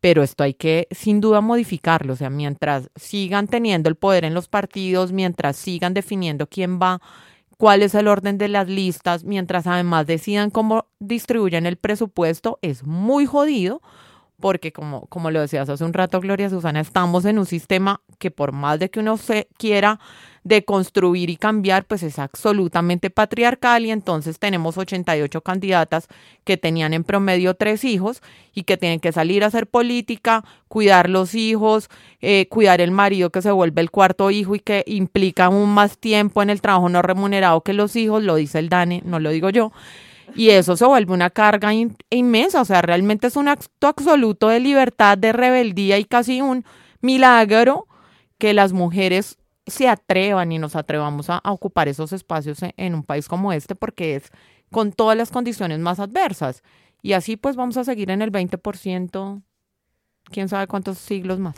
[0.00, 4.34] Pero esto hay que sin duda modificarlo, o sea, mientras sigan teniendo el poder en
[4.34, 7.02] los partidos, mientras sigan definiendo quién va,
[7.58, 12.84] cuál es el orden de las listas, mientras además decidan cómo distribuyen el presupuesto, es
[12.84, 13.82] muy jodido
[14.40, 18.30] porque como, como lo decías hace un rato, Gloria Susana, estamos en un sistema que
[18.30, 20.00] por más de que uno se quiera
[20.42, 26.08] deconstruir y cambiar, pues es absolutamente patriarcal y entonces tenemos 88 candidatas
[26.44, 28.22] que tenían en promedio tres hijos
[28.54, 33.30] y que tienen que salir a hacer política, cuidar los hijos, eh, cuidar el marido
[33.30, 36.88] que se vuelve el cuarto hijo y que implica aún más tiempo en el trabajo
[36.88, 39.72] no remunerado que los hijos, lo dice el DANE, no lo digo yo.
[40.34, 41.70] Y eso se vuelve una carga
[42.10, 46.64] inmensa, o sea, realmente es un acto absoluto de libertad, de rebeldía y casi un
[47.00, 47.86] milagro
[48.38, 53.02] que las mujeres se atrevan y nos atrevamos a, ocupar esos espacios en, en, un
[53.02, 54.30] país como este porque es
[54.70, 56.62] con todas las condiciones más adversas.
[57.02, 59.42] Y así pues vamos a seguir en el 20%,
[60.24, 61.56] quién sabe cuántos siglos más.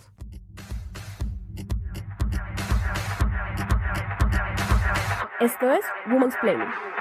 [5.41, 6.92] Esto es Women's Planning.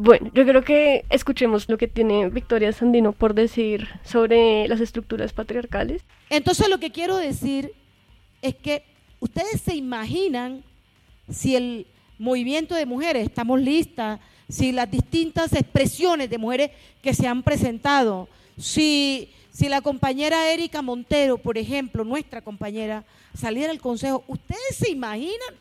[0.00, 5.32] Bueno, yo creo que escuchemos lo que tiene Victoria Sandino por decir sobre las estructuras
[5.32, 6.02] patriarcales.
[6.30, 7.72] Entonces lo que quiero decir
[8.40, 8.84] es que
[9.18, 10.62] ustedes se imaginan
[11.28, 16.70] si el movimiento de mujeres, estamos listas, si las distintas expresiones de mujeres
[17.02, 23.72] que se han presentado, si si la compañera Erika Montero, por ejemplo, nuestra compañera, saliera
[23.72, 25.56] al consejo, ¿ustedes se imaginan?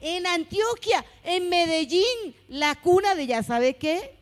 [0.00, 4.14] En Antioquia, en Medellín, la cuna de ya sabe qué.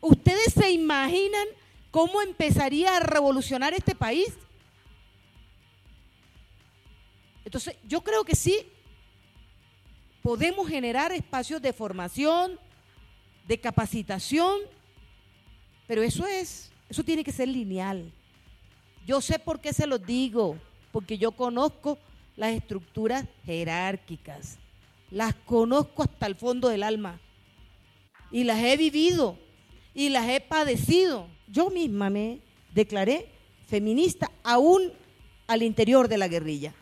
[0.00, 1.46] ¿Ustedes se imaginan
[1.90, 4.32] cómo empezaría a revolucionar este país?
[7.44, 8.66] Entonces, yo creo que sí,
[10.22, 12.58] podemos generar espacios de formación,
[13.46, 14.58] de capacitación,
[15.86, 18.12] pero eso es, eso tiene que ser lineal.
[19.06, 20.56] Yo sé por qué se lo digo,
[20.92, 21.98] porque yo conozco
[22.36, 24.58] las estructuras jerárquicas,
[25.10, 27.20] las conozco hasta el fondo del alma
[28.30, 29.36] y las he vivido
[29.94, 31.26] y las he padecido.
[31.48, 32.40] Yo misma me
[32.72, 33.28] declaré
[33.66, 34.92] feminista aún
[35.46, 36.74] al interior de la guerrilla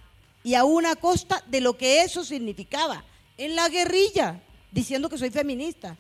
[0.45, 3.05] y aún a costa de lo que eso significaba
[3.37, 5.97] en la guerrilla, diciendo que soy feminista.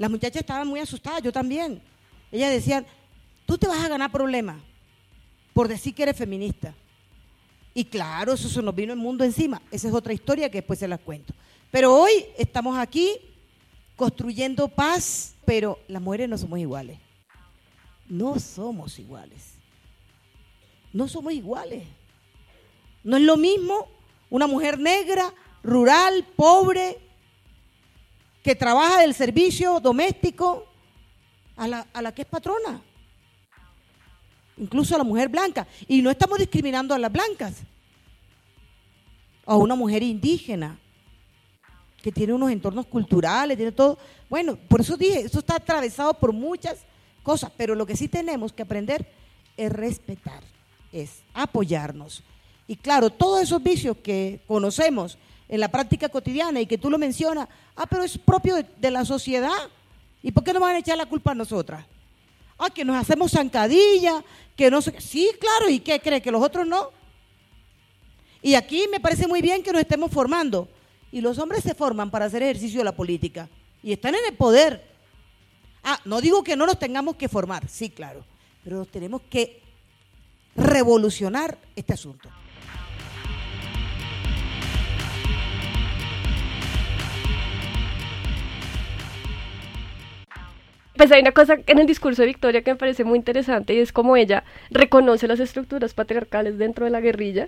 [0.00, 1.78] Las muchachas estaban muy asustadas, yo también.
[2.32, 2.86] Ellas decían,
[3.44, 4.56] tú te vas a ganar problemas
[5.52, 6.72] por decir que eres feminista.
[7.74, 9.60] Y claro, eso se nos vino el mundo encima.
[9.70, 11.34] Esa es otra historia que después se las cuento.
[11.70, 13.12] Pero hoy estamos aquí
[13.94, 16.98] construyendo paz, pero las mujeres no somos iguales.
[18.08, 19.52] No somos iguales.
[20.94, 21.84] No somos iguales.
[23.04, 23.86] No es lo mismo
[24.30, 26.96] una mujer negra, rural, pobre,
[28.42, 30.66] que trabaja del servicio doméstico
[31.56, 32.82] a la, que es patrona.
[34.56, 35.66] Incluso a la mujer blanca.
[35.86, 37.62] Y no estamos discriminando a las blancas.
[39.46, 40.78] a una mujer indígena
[42.02, 43.98] que tiene unos entornos culturales, tiene todo.
[44.28, 46.84] Bueno, por eso dije, eso está atravesado por muchas
[47.22, 49.06] cosas, pero lo que sí tenemos que aprender
[49.56, 50.42] es respetar,
[50.92, 52.22] es apoyarnos.
[52.66, 55.18] Y claro, todos esos vicios que conocemos
[55.50, 59.04] en la práctica cotidiana y que tú lo mencionas, ah, pero es propio de, la
[59.04, 59.68] sociedad.
[60.22, 61.84] ¿Y por qué no van a echar la culpa a nosotras?
[62.56, 64.22] Ah, que nos hacemos zancadilla,
[64.54, 65.00] que no sé.
[65.00, 66.22] Sí, claro, ¿y qué cree?
[66.22, 66.90] ¿Que los otros no?
[68.42, 70.68] Y aquí me parece muy bien que nos estemos formando.
[71.10, 73.48] Y los hombres se forman para hacer ejercicio de la política.
[73.82, 74.88] Y están en el poder.
[75.82, 78.24] Ah, no digo que no nos tengamos que formar, sí, claro.
[78.62, 79.60] Pero nos tenemos que
[80.54, 82.28] revolucionar este asunto.
[91.00, 93.78] Pues hay una cosa en el discurso de Victoria que me parece muy interesante y
[93.78, 97.46] es como ella reconoce las estructuras patriarcales dentro de la guerrilla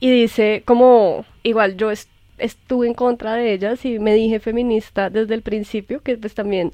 [0.00, 1.92] y dice como igual yo
[2.38, 6.72] estuve en contra de ellas y me dije feminista desde el principio, que pues también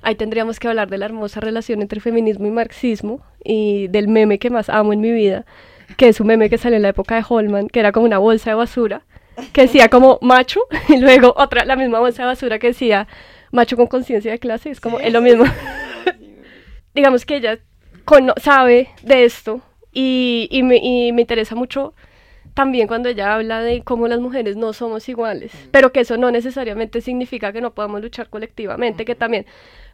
[0.00, 4.38] ahí tendríamos que hablar de la hermosa relación entre feminismo y marxismo y del meme
[4.38, 5.44] que más amo en mi vida,
[5.98, 8.16] que es un meme que salió en la época de Holman, que era como una
[8.16, 9.02] bolsa de basura
[9.52, 13.06] que decía como macho y luego otra la misma bolsa de basura que decía
[13.50, 15.44] macho con conciencia de clase, es como es lo mismo.
[16.94, 17.58] Digamos que ella
[18.42, 19.60] sabe de esto
[19.92, 21.94] y, y, me, y, me, interesa mucho
[22.54, 25.68] también cuando ella habla de cómo las mujeres no somos iguales, mm.
[25.70, 29.46] pero que eso no necesariamente significa que no podamos luchar colectivamente, que también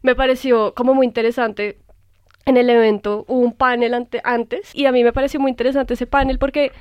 [0.03, 1.79] me pareció como muy interesante
[2.47, 5.95] en el evento, hubo un panel ante, antes y a mí me pareció muy interesante
[5.95, 6.73] ese panel porque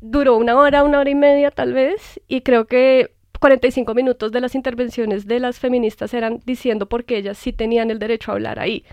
[0.00, 4.40] duró una hora, una hora y media tal vez, y creo que 45 minutos de
[4.40, 8.34] las intervenciones de las feministas eran diciendo por qué ellas sí tenían el derecho a
[8.34, 8.84] hablar ahí.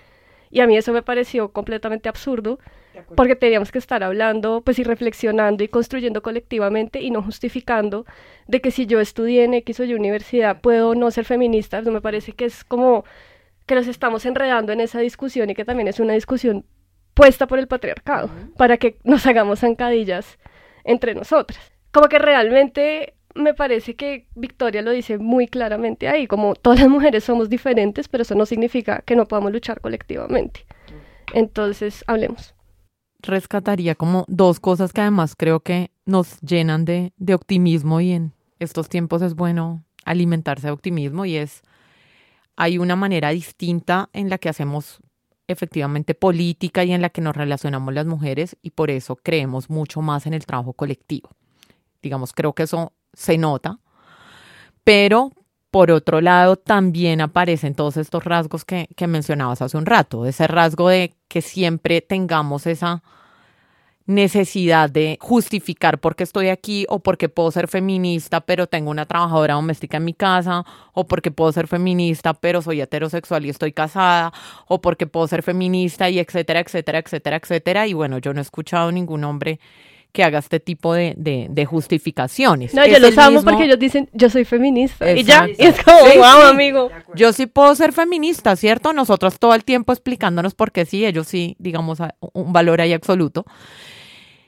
[0.49, 2.59] Y a mí eso me pareció completamente absurdo,
[3.15, 8.05] porque teníamos que estar hablando, pues y reflexionando y construyendo colectivamente y no justificando
[8.47, 11.81] de que si yo estudié en X o Y universidad puedo no ser feminista.
[11.81, 13.05] No me parece que es como
[13.65, 16.65] que nos estamos enredando en esa discusión y que también es una discusión
[17.13, 20.37] puesta por el patriarcado, para que nos hagamos zancadillas
[20.83, 21.59] entre nosotras.
[21.91, 26.89] Como que realmente me parece que Victoria lo dice muy claramente ahí, como todas las
[26.89, 30.65] mujeres somos diferentes, pero eso no significa que no podamos luchar colectivamente.
[31.33, 32.53] Entonces, hablemos.
[33.19, 38.33] Rescataría como dos cosas que además creo que nos llenan de, de optimismo y en
[38.59, 41.61] estos tiempos es bueno alimentarse de optimismo y es,
[42.55, 45.01] hay una manera distinta en la que hacemos
[45.47, 50.01] efectivamente política y en la que nos relacionamos las mujeres y por eso creemos mucho
[50.01, 51.29] más en el trabajo colectivo.
[52.01, 53.79] Digamos, creo que eso se nota,
[54.83, 55.31] pero
[55.69, 60.47] por otro lado también aparecen todos estos rasgos que, que mencionabas hace un rato, ese
[60.47, 63.01] rasgo de que siempre tengamos esa
[64.05, 69.05] necesidad de justificar por qué estoy aquí o porque puedo ser feminista pero tengo una
[69.05, 73.73] trabajadora doméstica en mi casa o porque puedo ser feminista pero soy heterosexual y estoy
[73.73, 74.33] casada
[74.67, 77.87] o porque puedo ser feminista y etcétera, etcétera, etcétera, etcétera.
[77.87, 79.59] Y bueno, yo no he escuchado ningún hombre
[80.11, 82.73] que haga este tipo de, de, justificaciones.
[82.73, 85.11] No, yo los amo porque ellos dicen, yo soy feminista.
[85.11, 86.89] Y ya, es como, wow, amigo.
[87.15, 88.93] Yo sí puedo ser feminista, ¿cierto?
[88.93, 91.99] Nosotros todo el tiempo explicándonos por qué sí, ellos sí, digamos,
[92.33, 93.45] un valor ahí absoluto.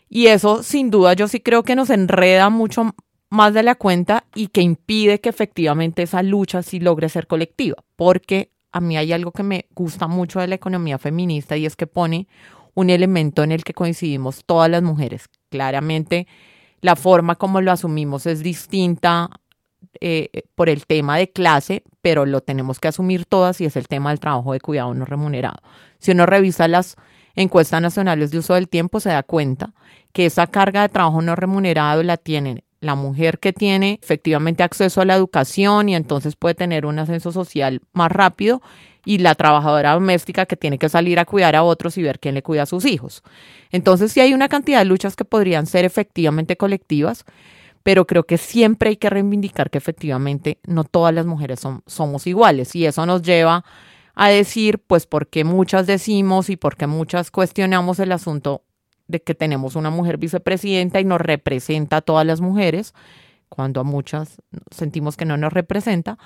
[0.10, 2.94] Y eso, sin duda, yo sí creo que nos enreda mucho
[3.30, 7.84] más de la cuenta y que impide que efectivamente esa lucha sí logre ser colectiva.
[7.96, 11.76] Porque a mí hay algo que me gusta mucho de la economía feminista y es
[11.76, 12.28] que pone
[12.74, 15.30] un elemento en el que coincidimos todas las mujeres.
[15.50, 16.28] Claramente
[16.82, 19.30] la forma como lo asumimos es distinta
[20.02, 23.88] eh, por el tema de clase, pero lo tenemos que asumir todas y es el
[23.88, 25.58] tema del trabajo de cuidado no remunerado.
[26.00, 26.96] Si uno revisa las
[27.36, 29.74] encuestas nacionales de uso del tiempo, se da cuenta
[30.12, 35.02] que esa carga de trabajo no remunerado la tienen la mujer que tiene efectivamente acceso
[35.02, 38.62] a la educación y entonces puede tener un ascenso social más rápido
[39.06, 42.36] y la trabajadora doméstica que tiene que salir a cuidar a otros y ver quién
[42.36, 43.24] le cuida a sus hijos.
[43.72, 47.26] Entonces sí hay una cantidad de luchas que podrían ser efectivamente colectivas,
[47.84, 52.28] pero creo que siempre hay que reivindicar que efectivamente no todas las mujeres son, somos
[52.28, 53.66] iguales y eso nos lleva
[54.16, 58.64] a decir, pues, porque muchas decimos y porque muchas cuestionamos el asunto
[59.14, 62.94] de que tenemos una mujer vicepresidenta y nos representa a todas las mujeres,
[63.48, 66.18] cuando a muchas sentimos que no nos representa,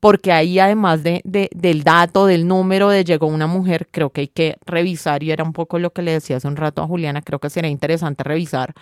[0.00, 4.28] porque ahí además de, del dato, del número de llegó una mujer, creo que hay
[4.28, 7.22] que revisar, y era un poco lo que le decía hace un rato a Juliana,
[7.22, 8.74] creo que sería interesante revisar,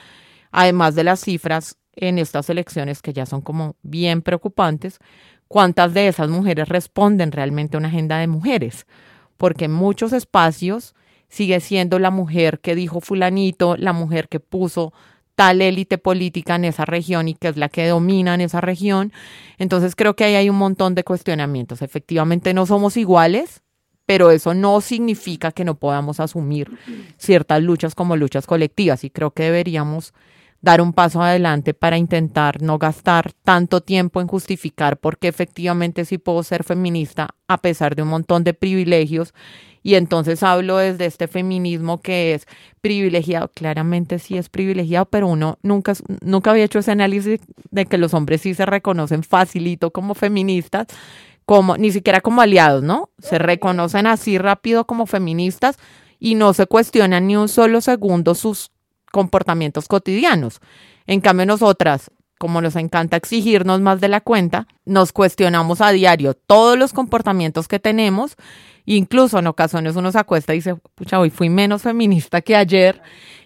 [0.50, 4.98] además de las cifras en estas elecciones que ya son como bien preocupantes,
[5.46, 8.86] cuántas de esas mujeres responden realmente a una agenda de mujeres,
[9.36, 10.94] porque en muchos espacios
[11.32, 14.92] sigue siendo la mujer que dijo fulanito, la mujer que puso
[15.34, 19.14] tal élite política en esa región y que es la que domina en esa región.
[19.56, 21.80] Entonces creo que ahí hay un montón de cuestionamientos.
[21.80, 23.62] Efectivamente no somos iguales,
[24.04, 26.70] pero eso no significa que no podamos asumir
[27.16, 30.12] ciertas luchas como luchas colectivas y creo que deberíamos
[30.60, 36.04] dar un paso adelante para intentar no gastar tanto tiempo en justificar por qué efectivamente
[36.04, 39.32] sí puedo ser feminista a pesar de un montón de privilegios
[39.82, 42.46] y entonces hablo desde este feminismo que es
[42.80, 47.98] privilegiado, claramente sí es privilegiado, pero uno nunca, nunca había hecho ese análisis de que
[47.98, 50.86] los hombres sí se reconocen facilito como feministas,
[51.44, 53.10] como ni siquiera como aliados, ¿no?
[53.18, 55.78] Se reconocen así rápido como feministas
[56.18, 58.70] y no se cuestionan ni un solo segundo sus
[59.10, 60.60] comportamientos cotidianos.
[61.06, 66.34] En cambio, nosotras, como nos encanta exigirnos más de la cuenta, nos cuestionamos a diario
[66.34, 68.36] todos los comportamientos que tenemos.
[68.84, 73.00] Incluso en ocasiones uno se acuesta y dice, pucha, hoy fui menos feminista que ayer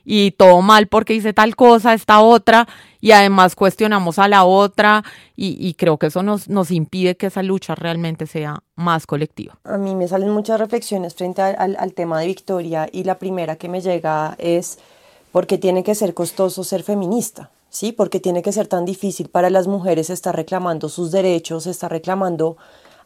[0.05, 2.69] y todo mal porque hice tal cosa, esta otra,
[3.01, 7.43] y además cuestionamos a la otra y, creo que eso nos, nos impide que esa
[7.43, 9.59] lucha realmente sea más colectiva.
[9.65, 13.69] A mí me salen muchas reflexiones frente al, tema de Victoria y la primera que
[13.69, 14.79] me llega es
[15.33, 17.51] porque tiene que ser costoso ser feminista.
[17.69, 17.93] ¿sí?
[17.93, 22.57] Porque tiene que ser tan difícil para las mujeres estar reclamando sus derechos, estar reclamando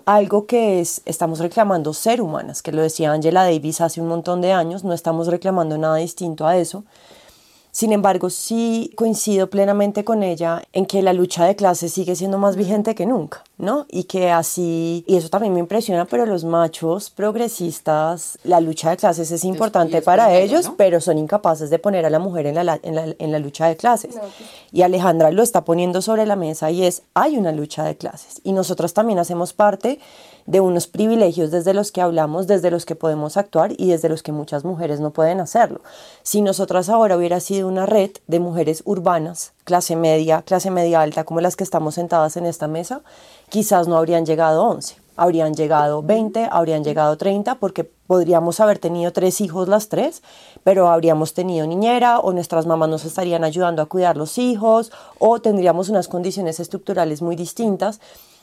[0.05, 4.41] algo que es, estamos reclamando ser humanas, que lo decía Angela Davis hace un montón
[4.41, 6.85] de años, no estamos reclamando nada distinto a eso.
[7.73, 12.37] Sin embargo, sí coincido plenamente con ella en que la lucha de clases sigue siendo
[12.39, 13.87] más vigente que nunca, ¿no?
[13.89, 18.97] Y que así, y eso también me impresiona, pero los machos progresistas, la lucha de
[18.97, 22.81] clases es importante para ellos, pero son incapaces de poner a la mujer en la,
[22.83, 24.17] en la, en la lucha de clases.
[24.17, 24.33] Pues
[24.73, 28.41] y Alejandra lo está poniendo sobre la mesa y es, hay una lucha de clases.
[28.45, 30.01] Y nosotras también hacemos parte
[30.47, 34.23] de unos privilegios desde los que hablamos, desde los que podemos actuar y desde los
[34.23, 35.81] que muchas mujeres no pueden hacerlo.
[36.23, 41.25] Si nosotras ahora hubiera sido una red de mujeres urbanas, clase media, clase media alta,
[41.25, 43.03] como las que estamos sentadas en esta mesa,
[43.49, 49.13] quizás no habrían llegado 11, habrían llegado 20, habrían llegado 30, porque podríamos haber tenido
[49.13, 50.23] tres hijos las tres,
[50.65, 55.41] pero habríamos tenido niñera o nuestras mamás nos estarían ayudando a cuidar los hijos o
[55.41, 58.01] tendríamos unas condiciones estructurales muy distintas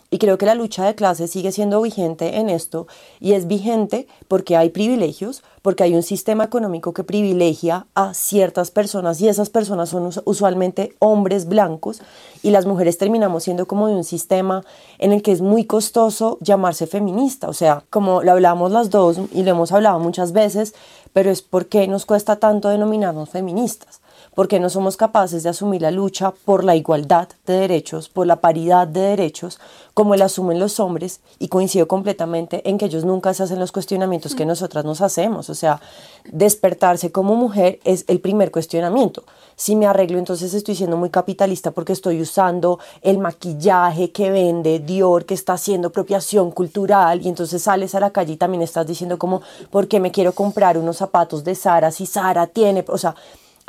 [0.10, 2.88] y creo que la lucha de clases sigue siendo vigente en esto
[3.20, 8.72] y es vigente porque hay privilegios, porque hay un sistema económico que privilegia a ciertas
[8.72, 12.02] personas y esas personas son usualmente hombres blancos
[12.42, 14.64] y las mujeres terminamos siendo como de un sistema
[14.98, 17.50] en el que es muy costoso llamarse feminista.
[17.50, 20.74] O sea, como lo hablamos las dos y lo hemos hablado muchas veces,
[21.12, 24.00] pero es porque nos cuesta tanto denominarnos feministas
[24.36, 28.38] porque no somos capaces de asumir la lucha por la igualdad de derechos, por la
[28.38, 29.60] paridad de derechos,
[29.94, 33.72] como la asumen los hombres, y coincido completamente en que ellos nunca se hacen los
[33.72, 35.50] cuestionamientos que nosotras nos hacemos.
[35.50, 35.82] O sea,
[36.32, 39.24] despertarse como mujer es el primer cuestionamiento.
[39.56, 44.78] Si me arreglo, entonces estoy siendo muy capitalista porque estoy usando el maquillaje que vende
[44.80, 48.86] Dior, que está haciendo apropiación cultural, y entonces sales a la calle y también estás
[48.86, 49.42] diciendo como,
[49.72, 52.86] ¿por qué me quiero comprar unos zapatos de Sara si Sara tiene?
[52.88, 53.16] O sea,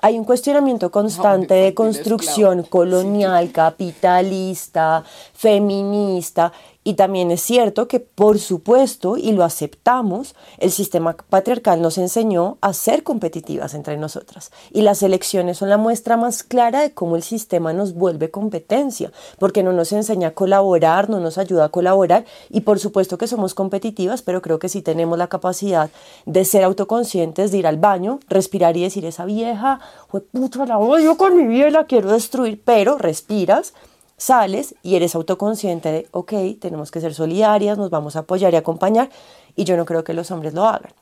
[0.01, 5.03] hay un cuestionamiento constante de construcción colonial, capitalista,
[5.35, 6.53] feminista,
[6.89, 12.57] y también es cierto que, por supuesto, y lo aceptamos, el sistema patriarcal nos enseñó
[12.63, 14.53] a ser competitivas entre nosotras.
[14.73, 19.13] Y las elecciones son la muestra más clara de cómo el sistema nos vuelve competencia,
[19.39, 22.25] porque no nos enseña a colaborar, no nos ayuda a colaborar.
[22.49, 25.91] Y por supuesto que somos competitivas, pero creo que sí tenemos la capacidad
[26.25, 29.81] de ser autoconscientes, de ir al baño, respirar y decir, esa vieja,
[30.11, 33.75] puta, la odio con mi vida la quiero destruir, pero respiras
[34.19, 38.57] sales y eres autoconsciente de, ok, tenemos que ser solidarias, nos vamos a apoyar y
[38.57, 39.09] acompañar,
[39.57, 40.93] y yo no creo que los hombres lo hagan.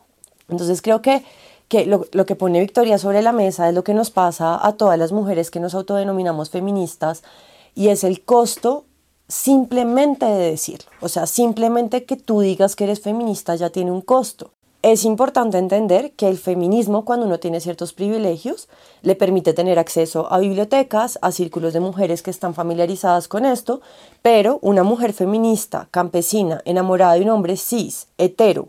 [0.48, 1.24] Entonces creo que,
[1.66, 4.74] que lo, lo, que pone Victoria sobre la mesa es lo que nos pasa a
[4.74, 7.24] todas las mujeres que nos autodenominamos feministas,
[7.74, 8.84] y es el costo
[9.28, 10.88] simplemente de decirlo.
[11.00, 14.52] O sea, simplemente que tú digas que eres feminista ya tiene un costo.
[14.82, 18.68] Es importante entender que el feminismo, cuando uno tiene ciertos privilegios,
[19.02, 23.80] le permite tener acceso a bibliotecas, a círculos de mujeres que están familiarizadas con esto,
[24.22, 28.68] pero una mujer feminista, campesina, enamorada de un hombre cis, hetero,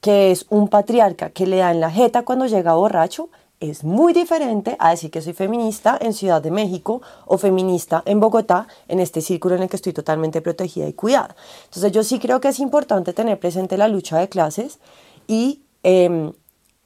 [0.00, 3.28] que es un patriarca que le da en la jeta cuando llega borracho,
[3.60, 8.20] es muy diferente a decir que soy feminista en Ciudad de México o feminista en
[8.20, 11.34] Bogotá, en este círculo en el que estoy totalmente protegida y cuidada.
[11.64, 14.78] Entonces yo sí creo que es importante tener presente la lucha de clases
[15.28, 16.32] y, em,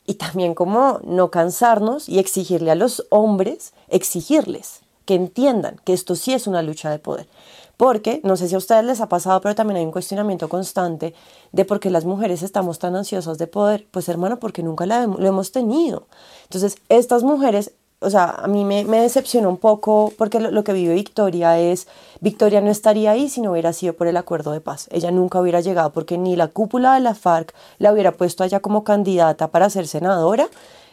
[0.05, 6.15] y también como no cansarnos y exigirle a los hombres, exigirles que entiendan que esto
[6.15, 7.29] sí es una lucha de poder.
[7.77, 11.15] Porque, no sé si a ustedes les ha pasado, pero también hay un cuestionamiento constante
[11.51, 13.89] de por qué las mujeres estamos tan ansiosas de poder.
[13.91, 16.07] Pues hermano, porque nunca lo hemos tenido.
[16.45, 17.73] Entonces, estas mujeres
[18.03, 21.87] o sea, a mí me, me decepcionó un poco porque lo, que vive Victoria es,
[22.21, 24.89] Victoria no estaría ahí si no hubiera sido por el acuerdo de paz.
[24.91, 28.61] Ella nunca hubiera llegado porque ni la cúpula de la FARC la hubiera puesto allá
[28.61, 30.49] como candidata para ser senadora,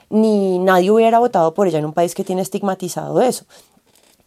[0.09, 3.45] ni nadie hubiera votado por ella en un país que tiene estigmatizado eso.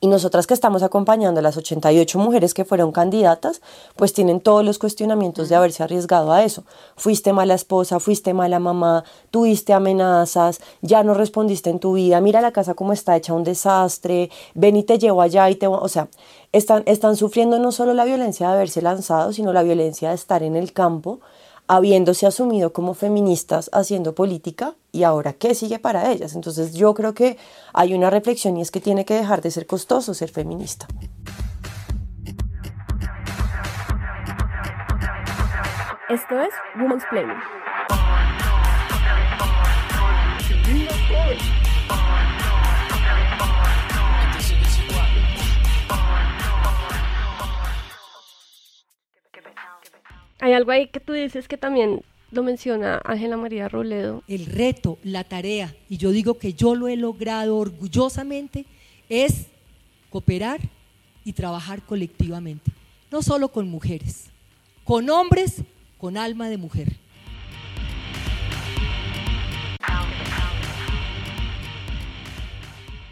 [0.05, 3.63] Y nosotras que estamos acompañando a las 88 mujeres que fueron candidatas,
[3.95, 6.65] pues tienen todos los cuestionamientos de haberse arriesgado a eso.
[6.97, 12.41] Fuiste mala esposa, fuiste mala mamá, tuviste amenazas, ya no respondiste en tu vida, mira
[12.41, 15.69] la casa como está hecha un desastre, ven y te llevo allá y te...
[15.69, 16.09] O sea,
[16.51, 20.43] están, están sufriendo no solo la violencia de haberse lanzado, sino la violencia de estar
[20.43, 21.21] en el campo,
[21.67, 26.35] habiéndose asumido como feministas haciendo política ¿y ahora qué sigue para ellas?
[26.35, 27.39] Entonces yo creo que
[27.73, 30.87] hay una reflexión y es que tiene que dejar de ser costoso ser feminista.
[36.09, 37.39] Esto es Women's Planning.
[50.43, 54.25] Hay algo ahí que tú dices que también lo menciona Ángela María Roledo.
[54.27, 58.67] El reto, la tarea, y yo digo que yo lo he logrado orgullosamente,
[59.09, 59.47] es
[60.11, 60.59] cooperar
[61.25, 62.73] y trabajar colectivamente,
[63.13, 64.31] no solo con mujeres,
[64.83, 65.63] con hombres
[65.97, 66.89] con alma de mujer.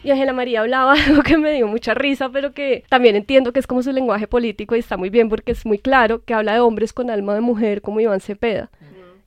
[0.02, 3.60] Y Ángela María hablaba algo que me dio mucha risa, pero que también entiendo que
[3.60, 6.54] es como su lenguaje político y está muy bien porque es muy claro que habla
[6.54, 8.70] de hombres con alma de mujer como Iván Cepeda,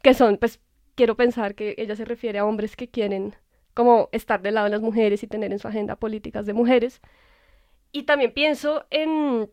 [0.02, 0.60] que son, pues,
[0.96, 3.36] quiero pensar que ella se refiere a hombres que quieren
[3.74, 7.02] como estar del lado de las mujeres y tener en su agenda políticas de mujeres.
[7.92, 9.50] Y también pienso en,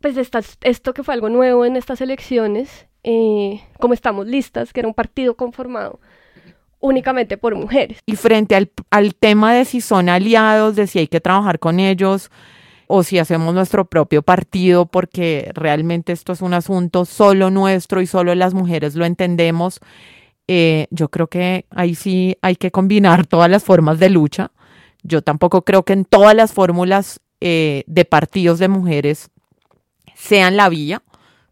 [0.00, 4.88] pues, esto que fue algo nuevo en estas elecciones, eh, como estamos listas, que era
[4.88, 6.00] un partido conformado
[6.84, 7.98] únicamente por mujeres.
[8.04, 11.80] Y frente al, al tema de si son aliados, de si hay que trabajar con
[11.80, 12.30] ellos
[12.86, 18.06] o si hacemos nuestro propio partido, porque realmente esto es un asunto solo nuestro y
[18.06, 19.80] solo las mujeres lo entendemos.
[20.46, 24.50] Eh, yo creo que ahí sí hay que combinar todas las formas de lucha.
[25.02, 29.30] Yo tampoco creo que en todas las fórmulas eh, de partidos de mujeres
[30.14, 31.02] sean la vía.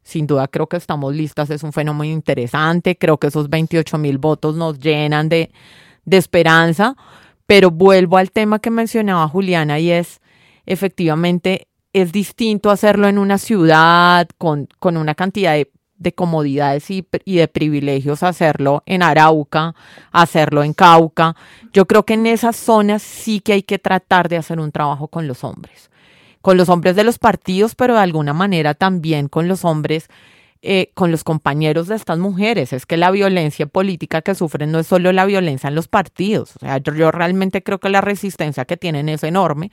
[0.03, 4.19] Sin duda creo que estamos listas, es un fenómeno interesante, creo que esos 28 mil
[4.19, 5.51] votos nos llenan de,
[6.11, 6.97] esperanza,
[7.47, 10.21] pero vuelvo al tema que mencionaba Juliana y es
[10.67, 17.49] efectivamente es distinto hacerlo en una ciudad con, una cantidad de, de comodidades y, de
[17.49, 19.75] privilegios, hacerlo en Arauca,
[20.11, 21.37] hacerlo en Cauca.
[21.73, 25.09] Yo creo que en esas zonas sí que hay que tratar de hacer un trabajo
[25.09, 25.92] con los hombres
[26.43, 30.09] con los hombres de los partidos, pero de alguna manera también con los hombres,
[30.61, 32.73] eh, con los compañeros de estas mujeres.
[32.73, 36.57] Es que la violencia política que sufren no es solo la violencia en los partidos.
[36.57, 39.71] O sea, yo, realmente creo que la resistencia que tienen es enorme,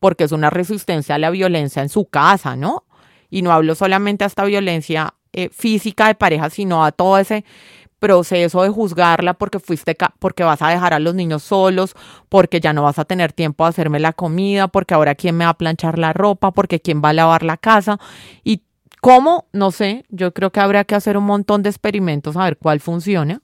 [0.00, 2.84] porque es una resistencia a la violencia en su casa, ¿no?
[3.28, 7.44] Y no hablo solamente a esta violencia eh, física de pareja, sino a todo ese
[8.02, 11.94] proceso de juzgarla porque fuiste porque vas a dejar a los niños solos,
[12.28, 15.44] porque ya no vas a tener tiempo de hacerme la comida, porque ahora quién me
[15.44, 18.00] va a planchar la ropa, porque quién va a lavar la casa
[18.42, 18.62] y
[19.00, 22.56] cómo, no sé, yo creo que habría que hacer un montón de experimentos a ver
[22.58, 23.40] cuál funciona,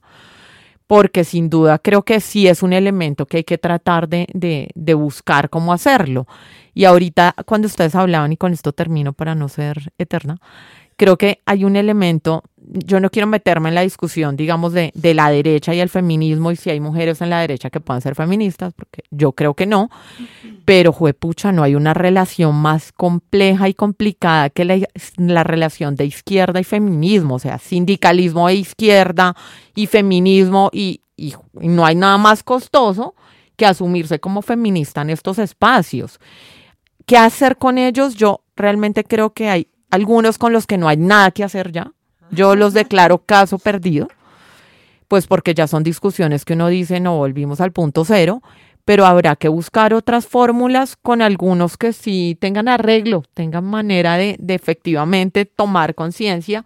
[0.87, 4.71] porque sin duda creo que sí es un elemento que hay que tratar de, de,
[4.75, 6.27] de buscar cómo hacerlo.
[6.73, 10.37] Y ahorita cuando ustedes hablaban, y con esto termino para no ser eterna,
[10.99, 15.13] creo que hay un elemento, yo no quiero meterme en la discusión, digamos, de, de,
[15.13, 18.15] la derecha y el feminismo y si hay mujeres en la derecha que puedan ser
[18.15, 19.89] feministas, porque yo creo que no,
[20.65, 24.77] pero juepucha, no hay una relación más compleja y complicada que la,
[25.15, 29.37] la relación de izquierda y feminismo, o sea, sindicalismo de izquierda
[29.75, 33.15] y feminismo y, y, y no hay nada más costoso
[33.55, 36.19] que asumirse como feminista en estos espacios.
[37.05, 38.15] ¿Qué hacer con ellos?
[38.15, 41.91] Yo realmente creo que hay algunos con los que no hay nada que hacer ya.
[42.31, 44.07] Yo los declaro caso perdido,
[45.07, 48.43] pues porque ya son discusiones que uno dice, no, volvimos al punto cero,
[48.85, 54.35] pero habrá que buscar otras fórmulas con algunos que sí tengan arreglo, tengan manera de,
[54.39, 56.65] de efectivamente tomar conciencia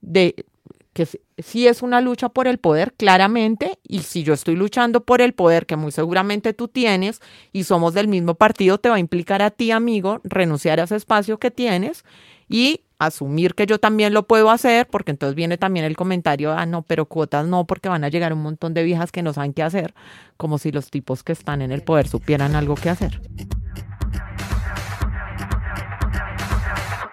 [0.00, 0.46] de
[0.92, 1.06] que
[1.38, 5.32] sí es una lucha por el poder, claramente, y si yo estoy luchando por el
[5.32, 7.20] poder, que muy seguramente tú tienes,
[7.52, 10.96] y somos del mismo partido, te va a implicar a ti, amigo, renunciar a ese
[10.96, 12.04] espacio que tienes
[12.48, 16.66] y asumir que yo también lo puedo hacer, porque entonces viene también el comentario, ah,
[16.66, 19.54] no, pero cuotas no, porque van a llegar un montón de viejas que no saben
[19.54, 19.94] qué hacer,
[20.36, 23.20] como si los tipos que están en el poder supieran algo que hacer.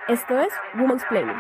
[0.10, 1.38] Esto es Women's Planning.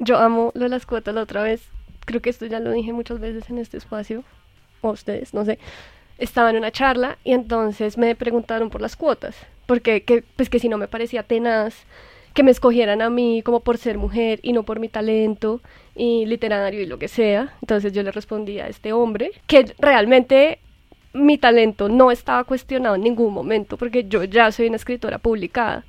[0.00, 1.70] Yo amo lo de las cuotas la otra vez.
[2.04, 4.22] Creo que esto ya lo dije muchas veces en este espacio,
[4.82, 5.58] o ustedes, no sé,
[6.18, 9.34] estaba en una charla y entonces me preguntaron por las cuotas,
[9.66, 11.74] porque que, pues que si no me parecía tenaz
[12.34, 15.60] que me escogieran a mí como por ser mujer y no por mi talento
[15.94, 17.54] y literario y lo que sea.
[17.62, 20.58] Entonces yo le respondí a este hombre que realmente
[21.14, 25.84] mi talento no estaba cuestionado en ningún momento porque yo ya soy una escritora publicada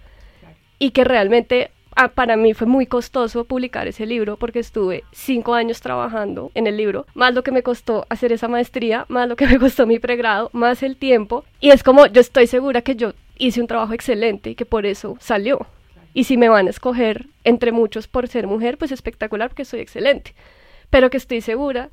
[0.79, 5.55] y que realmente ah, para mí fue muy costoso publicar ese libro porque estuve cinco
[5.55, 9.35] años trabajando en el libro, más lo que me costó hacer esa maestría, más lo
[9.35, 11.43] que me costó mi pregrado, más el tiempo.
[11.59, 14.85] Y es como, yo estoy segura que yo hice un trabajo excelente y que por
[14.85, 15.65] eso salió.
[16.13, 19.81] Y si me van a escoger entre muchos por ser mujer, pues espectacular porque soy
[19.81, 20.33] excelente.
[20.89, 21.89] Pero que estoy segura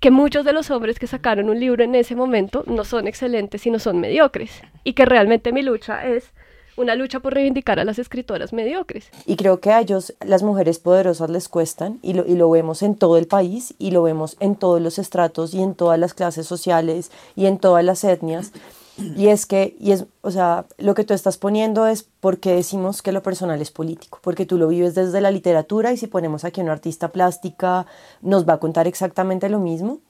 [0.00, 3.62] que muchos de los hombres que sacaron un libro en ese momento no son excelentes,
[3.62, 4.50] sino son mediocres.
[4.84, 6.32] Y que realmente mi lucha es
[6.76, 9.08] una lucha por reivindicar a las escritoras mediocres.
[9.24, 12.82] Y creo que a ellos, las mujeres poderosas les cuestan, y lo, y lo vemos
[12.82, 16.12] en todo el país, y lo vemos en todos los estratos, y en todas las
[16.12, 18.52] clases sociales, y en todas las etnias.
[18.98, 23.02] Y es que, y es, o sea, lo que tú estás poniendo es porque decimos
[23.02, 26.44] que lo personal es político, porque tú lo vives desde la literatura y si ponemos
[26.44, 27.86] aquí a una artista plástica
[28.22, 30.00] nos va a contar exactamente lo mismo.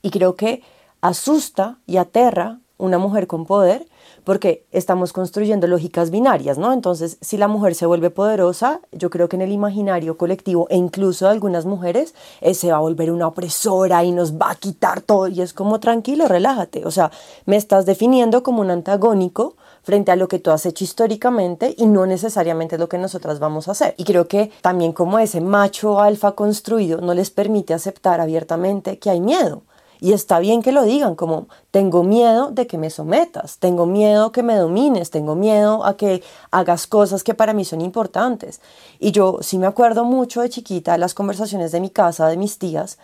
[0.00, 0.62] Y creo que
[1.02, 3.86] asusta y aterra una mujer con poder
[4.24, 6.72] porque estamos construyendo lógicas binarias, ¿no?
[6.72, 10.76] Entonces, si la mujer se vuelve poderosa, yo creo que en el imaginario colectivo e
[10.76, 14.54] incluso de algunas mujeres, eh, se va a volver una opresora y nos va a
[14.54, 17.10] quitar todo y es como tranquilo, relájate, o sea,
[17.44, 21.84] me estás definiendo como un antagónico frente a lo que tú has hecho históricamente y
[21.86, 23.94] no necesariamente lo que nosotras vamos a hacer.
[23.98, 29.10] Y creo que también como ese macho alfa construido no les permite aceptar abiertamente que
[29.10, 29.62] hay miedo
[30.04, 34.32] y está bien que lo digan, como tengo miedo de que me sometas, tengo miedo
[34.32, 38.60] que me domines, tengo miedo a que hagas cosas que para mí son importantes.
[38.98, 42.58] Y yo sí me acuerdo mucho de chiquita las conversaciones de mi casa, de mis
[42.58, 42.98] tías,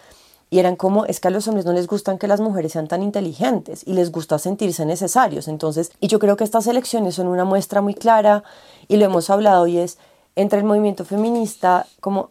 [0.51, 2.87] y eran como, es que a los hombres no les gustan que las mujeres sean
[2.87, 5.49] tan inteligentes y les gusta sentirse necesarios.
[5.49, 8.45] Entonces, y yo creo que estas elecciones son una muestra muy clara
[8.89, 9.97] y lo hemos hablado y es
[10.37, 12.29] entre el movimiento feminista como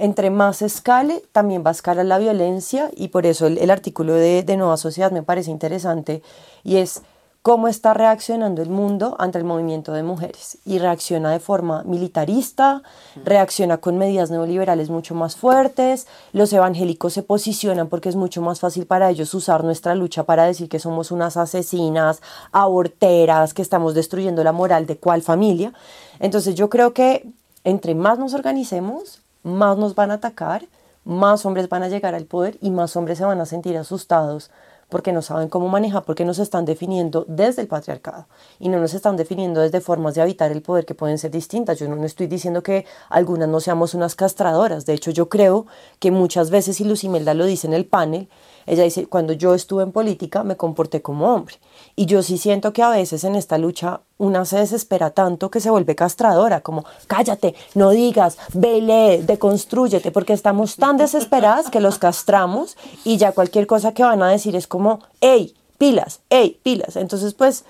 [0.00, 4.42] entre más escale, también va a escalar la violencia y por eso el, artículo de,
[4.42, 6.22] de, Nueva Sociedad me parece interesante
[6.64, 7.02] y es
[7.42, 12.82] cómo está reaccionando el mundo ante el movimiento de mujeres y reacciona de forma militarista,
[13.24, 18.60] reacciona con medidas neoliberales mucho más fuertes, los evangélicos se posicionan porque es mucho más
[18.60, 22.20] fácil para ellos usar nuestra lucha para decir que somos unas asesinas,
[22.52, 25.72] aborteras, que estamos destruyendo la moral de cuál familia.
[26.18, 27.26] Entonces yo creo que
[27.64, 30.66] entre más nos organicemos, más nos van a atacar,
[31.04, 34.50] más hombres van a llegar al poder y más hombres se van a sentir asustados
[34.90, 38.26] porque no saben cómo manejar, porque nos están definiendo desde el patriarcado
[38.58, 41.78] y no nos están definiendo desde formas de habitar el poder que pueden ser distintas.
[41.78, 45.66] Yo no, estoy diciendo que algunas no seamos unas castradoras, de hecho yo creo
[46.00, 48.28] que muchas veces, y Lucimelda lo dice en el panel,
[48.66, 51.54] ella dice, cuando yo estuve en política me comporté como hombre.
[52.00, 55.60] Y yo sí siento que a veces en esta lucha una se desespera tanto que
[55.60, 61.98] se vuelve castradora, como cállate, no digas, vele, deconstrúyete, porque estamos tan desesperadas que los
[61.98, 66.96] castramos y ya cualquier cosa que van a decir es como, hey, pilas, hey, pilas.
[66.96, 67.66] Entonces, pues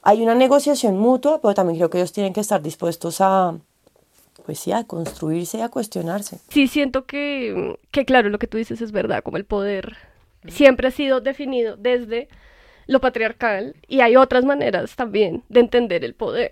[0.00, 3.54] hay una negociación mutua, pero también creo que ellos tienen que estar dispuestos a,
[4.46, 6.38] pues sí, a construirse y a cuestionarse.
[6.48, 9.98] Sí, siento que, que, claro, lo que tú dices es verdad, como el poder
[10.48, 12.28] siempre ha sido definido desde
[12.86, 16.50] lo patriarcal y hay otras maneras también de entender el poder.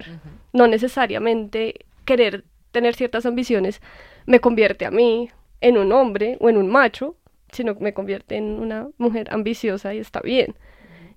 [0.52, 3.80] No necesariamente querer tener ciertas ambiciones
[4.26, 5.30] me convierte a mí
[5.60, 7.16] en un hombre o en un macho,
[7.50, 10.54] sino que me convierte en una mujer ambiciosa y está bien.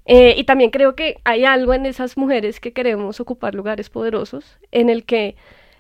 [0.06, 4.60] Eh, y también creo que hay algo en esas mujeres que queremos ocupar lugares poderosos,
[4.72, 5.36] en el que,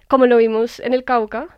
[0.07, 1.49] como lo vimos en el Cauca,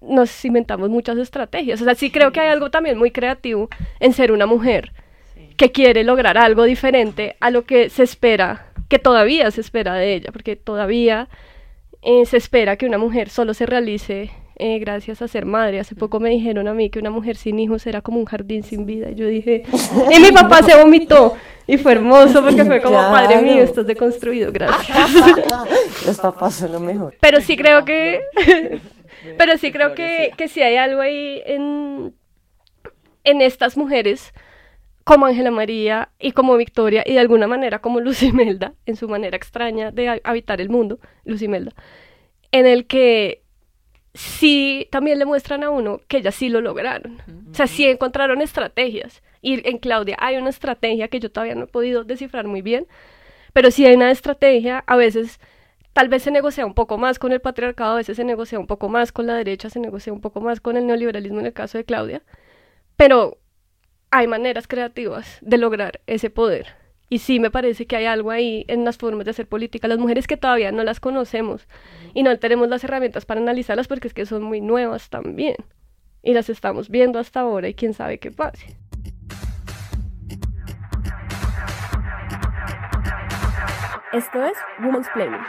[0.00, 1.80] nos inventamos muchas estrategias.
[1.80, 3.68] O sea, sí creo que hay algo también muy creativo
[4.00, 4.92] en ser una mujer
[5.56, 10.14] que quiere lograr algo diferente a lo que se espera, que todavía se espera de
[10.14, 11.28] ella, porque todavía
[12.02, 15.80] eh, se espera que una mujer solo se realice eh, gracias a ser madre.
[15.80, 18.62] Hace poco me dijeron a mí que una mujer sin hijos era como un jardín
[18.62, 19.10] sin vida.
[19.10, 19.64] Y yo dije,
[20.10, 21.34] y mi papá se vomitó.
[21.66, 24.96] Y fue hermoso porque fue como, padre mío, estás deconstruido, gracias.
[26.06, 27.16] Los papás son lo mejor.
[27.20, 28.20] Pero sí creo que,
[29.38, 32.14] pero sí creo que, que sí hay algo ahí en,
[33.24, 34.32] en estas mujeres
[35.04, 39.36] como Ángela María y como Victoria y de alguna manera como Lucimelda, en su manera
[39.36, 41.72] extraña de habitar el mundo, Lucimelda,
[42.50, 43.42] en el que
[44.14, 47.20] sí también le muestran a uno que ellas sí lo lograron.
[47.50, 49.22] O sea, sí encontraron estrategias.
[49.42, 52.86] Y en Claudia hay una estrategia que yo todavía no he podido descifrar muy bien,
[53.52, 55.38] pero sí hay una estrategia, a veces
[55.92, 58.66] tal vez se negocia un poco más con el patriarcado, a veces se negocia un
[58.66, 61.52] poco más con la derecha, se negocia un poco más con el neoliberalismo en el
[61.52, 62.22] caso de Claudia,
[62.96, 63.38] pero
[64.14, 66.68] hay maneras creativas de lograr ese poder.
[67.08, 69.88] Y sí me parece que hay algo ahí en las formas de hacer política.
[69.88, 71.66] Las mujeres que todavía no las conocemos
[72.14, 75.56] y no tenemos las herramientas para analizarlas porque es que son muy nuevas también.
[76.22, 78.76] Y las estamos viendo hasta ahora y quién sabe qué pase.
[84.12, 85.40] Esto es Woman's Planning.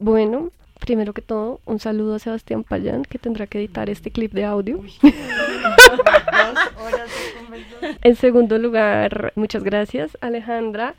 [0.00, 4.32] Bueno, primero que todo, un saludo a Sebastián Payán, que tendrá que editar este clip
[4.32, 4.80] de audio.
[8.02, 10.94] en segundo lugar, muchas gracias, Alejandra,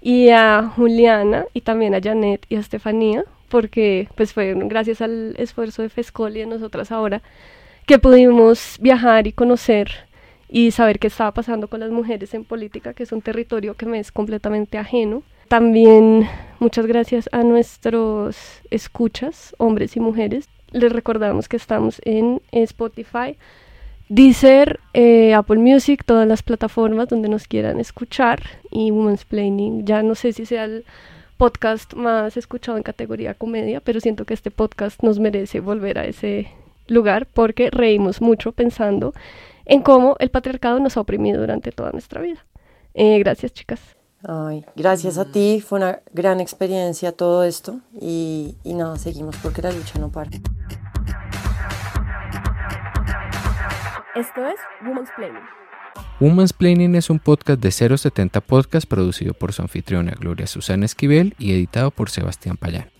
[0.00, 5.34] y a Juliana, y también a Janet y a Estefanía, porque pues fue gracias al
[5.36, 7.22] esfuerzo de FESCOL y de nosotras ahora
[7.86, 9.90] que pudimos viajar y conocer
[10.48, 13.86] y saber qué estaba pasando con las mujeres en política, que es un territorio que
[13.86, 15.24] me es completamente ajeno.
[15.48, 16.28] También
[16.58, 18.36] muchas gracias a nuestros
[18.70, 20.48] escuchas, hombres y mujeres.
[20.72, 23.36] Les recordamos que estamos en Spotify,
[24.08, 29.86] Deezer, eh, Apple Music, todas las plataformas donde nos quieran escuchar y Women's Planning.
[29.86, 30.84] Ya no sé si sea el
[31.36, 36.06] podcast más escuchado en categoría comedia, pero siento que este podcast nos merece volver a
[36.06, 36.48] ese
[36.86, 39.14] lugar porque reímos mucho pensando
[39.64, 42.44] en cómo el patriarcado nos ha oprimido durante toda nuestra vida.
[42.94, 43.93] Eh, gracias, chicas.
[44.26, 49.60] Ay, gracias a ti, fue una gran experiencia todo esto y, y nada, seguimos porque
[49.60, 50.30] la lucha no para.
[54.14, 55.42] Esto es Women's Planning.
[56.20, 61.34] Women's Planning es un podcast de 070 Podcast producido por su anfitriona Gloria Susana Esquivel
[61.38, 62.93] y editado por Sebastián Payán.